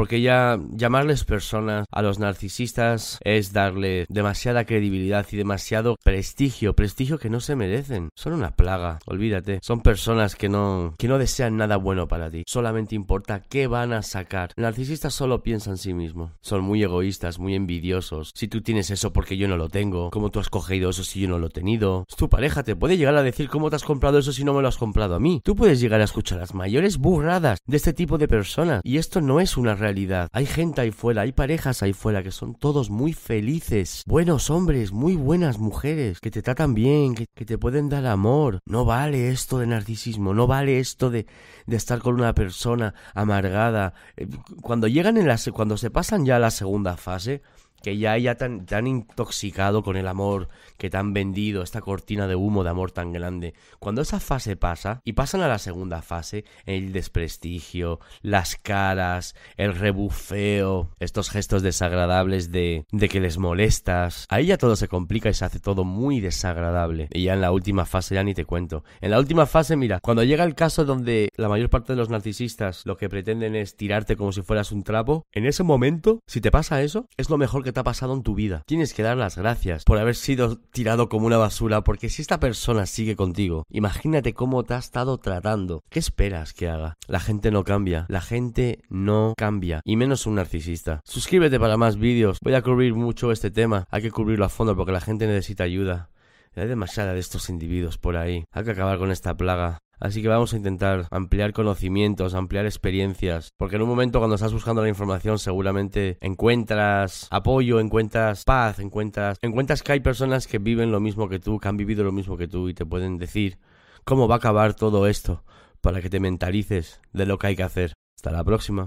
porque 0.01 0.23
ya 0.23 0.59
llamarles 0.71 1.25
personas 1.25 1.85
a 1.93 2.01
los 2.01 2.19
narcisistas 2.19 3.19
es 3.23 3.53
darle 3.53 4.07
demasiada 4.09 4.65
credibilidad 4.65 5.27
y 5.31 5.37
demasiado 5.37 5.97
prestigio, 6.03 6.75
prestigio 6.75 7.19
que 7.19 7.29
no 7.29 7.41
se 7.41 7.55
merecen. 7.55 8.09
Son 8.15 8.33
una 8.33 8.57
plaga, 8.57 8.99
olvídate. 9.05 9.59
Son 9.63 9.83
personas 9.83 10.37
que 10.37 10.49
no 10.49 10.95
que 10.97 11.07
no 11.07 11.19
desean 11.19 11.59
nada 11.59 11.77
bueno 11.77 12.09
para 12.09 12.31
ti. 12.31 12.45
Solamente 12.47 12.95
importa 12.95 13.43
qué 13.43 13.67
van 13.67 13.93
a 13.93 14.01
sacar. 14.01 14.53
narcisistas 14.57 15.13
solo 15.13 15.43
piensan 15.43 15.75
en 15.75 15.77
sí 15.77 15.93
mismo. 15.93 16.33
Son 16.41 16.63
muy 16.63 16.83
egoístas, 16.83 17.39
muy 17.39 17.55
envidiosos. 17.55 18.31
Si 18.35 18.49
tú 18.49 18.63
tienes 18.63 18.89
eso 18.89 19.13
porque 19.13 19.37
yo 19.37 19.49
no 19.49 19.59
lo 19.59 19.69
tengo, 19.69 20.09
¿cómo 20.09 20.31
tú 20.31 20.41
has 20.41 20.49
cogido 20.49 20.89
eso 20.89 21.05
si 21.05 21.21
yo 21.21 21.29
no 21.29 21.39
lo 21.39 21.49
he 21.49 21.51
tenido? 21.51 22.07
Tu 22.17 22.31
pareja 22.31 22.63
te 22.63 22.75
puede 22.75 22.97
llegar 22.97 23.17
a 23.17 23.23
decir 23.23 23.51
cómo 23.51 23.69
te 23.69 23.77
has 23.77 23.85
comprado 23.85 24.19
eso 24.19 24.33
si 24.33 24.45
no 24.45 24.55
me 24.55 24.63
lo 24.63 24.69
has 24.69 24.79
comprado 24.79 25.15
a 25.15 25.21
mí. 25.21 25.43
Tú 25.45 25.55
puedes 25.55 25.79
llegar 25.79 26.01
a 26.01 26.05
escuchar 26.05 26.39
las 26.39 26.55
mayores 26.55 26.97
burradas 26.97 27.59
de 27.67 27.77
este 27.77 27.93
tipo 27.93 28.17
de 28.17 28.29
personas 28.29 28.81
y 28.83 28.97
esto 28.97 29.21
no 29.21 29.41
es 29.41 29.59
una 29.59 29.75
realidad. 29.75 29.90
Hay 30.33 30.47
gente 30.47 30.81
ahí 30.81 30.91
fuera, 30.91 31.23
hay 31.23 31.33
parejas 31.33 31.83
ahí 31.83 31.93
fuera 31.93 32.23
que 32.23 32.31
son 32.31 32.55
todos 32.55 32.91
muy 32.91 33.13
felices, 33.13 34.05
buenos 34.07 34.51
hombres, 34.51 34.93
muy 34.93 35.17
buenas 35.17 35.59
mujeres, 35.59 36.21
que 36.21 36.31
te 36.31 36.43
tratan 36.43 36.75
bien, 36.75 37.15
que, 37.15 37.27
te 37.27 37.59
pueden 37.59 37.89
dar 37.89 38.07
amor. 38.07 38.61
No 38.67 38.85
vale 38.85 39.31
esto 39.31 39.59
de 39.59 39.67
narcisismo, 39.67 40.33
no 40.35 40.47
vale 40.47 40.79
esto 40.79 41.11
de, 41.11 41.27
estar 41.67 41.99
con 42.01 42.15
una 42.15 42.35
persona 42.35 42.95
amargada. 43.15 43.95
Eh, 44.17 44.29
cuando 44.63 44.87
llegan 44.87 45.17
en 45.17 45.27
la, 45.27 45.39
cuando 45.53 45.77
se 45.77 45.91
pasan 45.91 46.25
ya 46.25 46.37
a 46.37 46.41
la 46.41 46.51
segunda 46.51 46.97
fase, 46.97 47.43
que 47.83 47.97
ya 47.99 48.17
ella 48.17 48.37
tan, 48.37 48.67
tan 48.67 48.87
intoxicado 48.87 49.83
con 49.83 49.97
el 49.97 50.09
amor 50.09 50.49
que 50.79 50.91
te 50.91 50.97
han 50.97 51.13
vendido, 51.13 51.63
esta 51.63 51.81
cortina 51.81 52.27
de 52.27 52.37
humo 52.37 52.65
de 52.65 52.71
amor 52.71 52.91
tan 52.93 53.13
grande. 53.13 53.55
Cuando 53.79 54.03
esa 54.03 54.21
fase 54.21 54.57
pasa 54.57 55.01
y 55.05 55.13
pasan 55.13 55.43
a 55.43 55.49
la 55.49 55.59
segunda 55.59 56.03
fase, 56.03 56.45
el 56.65 56.93
desprestigio, 56.93 58.01
las 58.23 58.57
caras, 58.57 59.35
el 59.57 59.75
rebufeo, 59.75 60.91
estos 60.99 61.31
gestos 61.31 61.63
desagradables 61.63 62.51
de, 62.51 62.85
de 62.93 63.09
que 63.09 63.21
les 63.21 63.39
molestas, 63.39 64.27
ahí 64.29 64.47
ya 64.47 64.59
todo 64.59 64.77
se 64.77 64.89
complica 64.89 65.29
y 65.29 65.35
se 65.35 65.45
hace 65.45 65.61
todo 65.61 65.85
muy 65.85 66.21
desagradable. 66.21 67.09
Y 67.13 67.25
ya 67.25 67.35
en 67.35 67.41
la 67.41 67.53
última 67.53 67.87
fase 67.87 68.15
ya 68.15 68.25
ni 68.25 68.35
te 68.35 68.45
cuento. 68.45 68.85
En 69.01 69.11
la 69.11 69.19
última 69.19 69.47
fase, 69.47 69.77
mira, 69.77 70.01
cuando 70.01 70.25
llega 70.25 70.45
el 70.45 70.55
caso 70.55 70.85
donde 70.85 71.29
la 71.37 71.49
mayor 71.49 71.71
parte 71.71 71.93
de 71.93 71.97
los 71.97 72.11
narcisistas 72.11 72.85
lo 72.85 72.97
que 72.97 73.09
pretenden 73.09 73.55
es 73.55 73.77
tirarte 73.77 74.17
como 74.17 74.33
si 74.33 74.43
fueras 74.43 74.73
un 74.73 74.83
trapo, 74.83 75.25
en 75.33 75.47
ese 75.47 75.63
momento, 75.63 76.21
si 76.27 76.41
te 76.41 76.51
pasa 76.51 76.83
eso, 76.83 77.07
es 77.17 77.31
lo 77.31 77.39
mejor 77.39 77.65
que 77.65 77.70
te 77.73 77.81
ha 77.81 77.85
pasado 77.85 78.15
en 78.15 78.23
tu 78.23 78.35
vida. 78.35 78.63
Tienes 78.67 78.95
que 78.95 79.03
dar 79.03 79.17
las 79.17 79.37
gracias 79.37 79.85
por 79.85 79.99
haber 79.99 80.17
sido 80.17 80.57
tirado 80.57 81.09
como 81.09 81.27
una 81.27 81.39
basura, 81.39 81.83
porque 81.83 82.09
si 82.09 82.23
esta 82.23 82.41
persona 82.41 82.87
sigue 82.87 83.17
contigo, 83.17 83.65
imagínate 83.71 84.35
cómo 84.35 84.65
te 84.65 84.75
ha 84.75 84.79
estado 84.79 85.19
tratando. 85.19 85.83
¿Qué 85.91 85.99
esperas 85.99 86.53
que 86.53 86.69
haga? 86.69 86.95
La 87.07 87.21
gente 87.21 87.51
no 87.51 87.65
cambia, 87.65 88.07
la 88.09 88.21
gente 88.21 88.83
no 88.89 89.35
cambia, 89.37 89.81
y 89.85 89.97
menos 89.97 90.27
un 90.27 90.37
narcisista. 90.37 91.01
Suscríbete 91.05 91.59
para 91.61 91.77
más 91.77 91.97
vídeos, 91.97 92.39
voy 92.43 92.55
a 92.55 92.63
cubrir 92.63 92.95
mucho 92.95 93.33
este 93.33 93.51
tema, 93.51 93.85
hay 93.91 94.03
que 94.03 94.11
cubrirlo 94.11 94.45
a 94.45 94.49
fondo 94.49 94.77
porque 94.77 94.93
la 94.93 95.01
gente 95.01 95.27
necesita 95.27 95.65
ayuda. 95.65 96.11
Hay 96.57 96.67
demasiada 96.67 97.15
de 97.15 97.21
estos 97.21 97.49
individuos 97.49 97.97
por 97.97 98.17
ahí. 98.17 98.45
Hay 98.53 98.65
que 98.65 98.73
acabar 98.73 98.99
con 98.99 99.11
esta 99.11 99.37
plaga. 99.37 99.79
Así 100.01 100.23
que 100.23 100.29
vamos 100.29 100.55
a 100.55 100.57
intentar 100.57 101.07
ampliar 101.11 101.53
conocimientos, 101.53 102.35
ampliar 102.35 102.65
experiencias, 102.65 103.53
porque 103.59 103.77
en 103.77 103.83
un 103.83 103.89
momento 103.89 104.19
cuando 104.19 104.37
estás 104.37 104.53
buscando 104.53 104.83
la 104.83 104.89
información 104.89 105.39
seguramente 105.39 106.17
encuentras 106.23 107.29
apoyo, 107.31 107.81
encuentras 107.81 108.45
paz, 108.45 108.79
encuentras, 108.79 109.39
encuentras 109.43 109.83
que 109.83 109.93
hay 109.93 110.01
personas 110.01 110.47
que 110.47 110.59
viven 110.59 110.91
lo 110.91 111.01
mismo 111.01 111.29
que 111.29 111.39
tú, 111.39 111.59
que 111.59 111.69
han 111.69 111.77
vivido 111.77 112.03
lo 112.03 112.13
mismo 112.13 112.39
que 112.39 112.49
tú 112.49 112.71
y 112.71 112.75
te 112.75 112.87
pueden 112.87 113.19
decir 113.19 113.59
cómo 114.05 114.27
va 114.27 114.37
a 114.37 114.39
acabar 114.39 114.75
todo 114.75 115.07
esto 115.07 115.45
para 115.83 116.01
que 116.01 116.09
te 116.09 116.19
mentalices 116.19 117.01
de 117.13 117.27
lo 117.27 117.39
que 117.39 117.49
hay 117.49 117.57
que 117.57 117.63
hacer. 117.63 117.93
Hasta 118.17 118.31
la 118.31 118.43
próxima. 118.43 118.87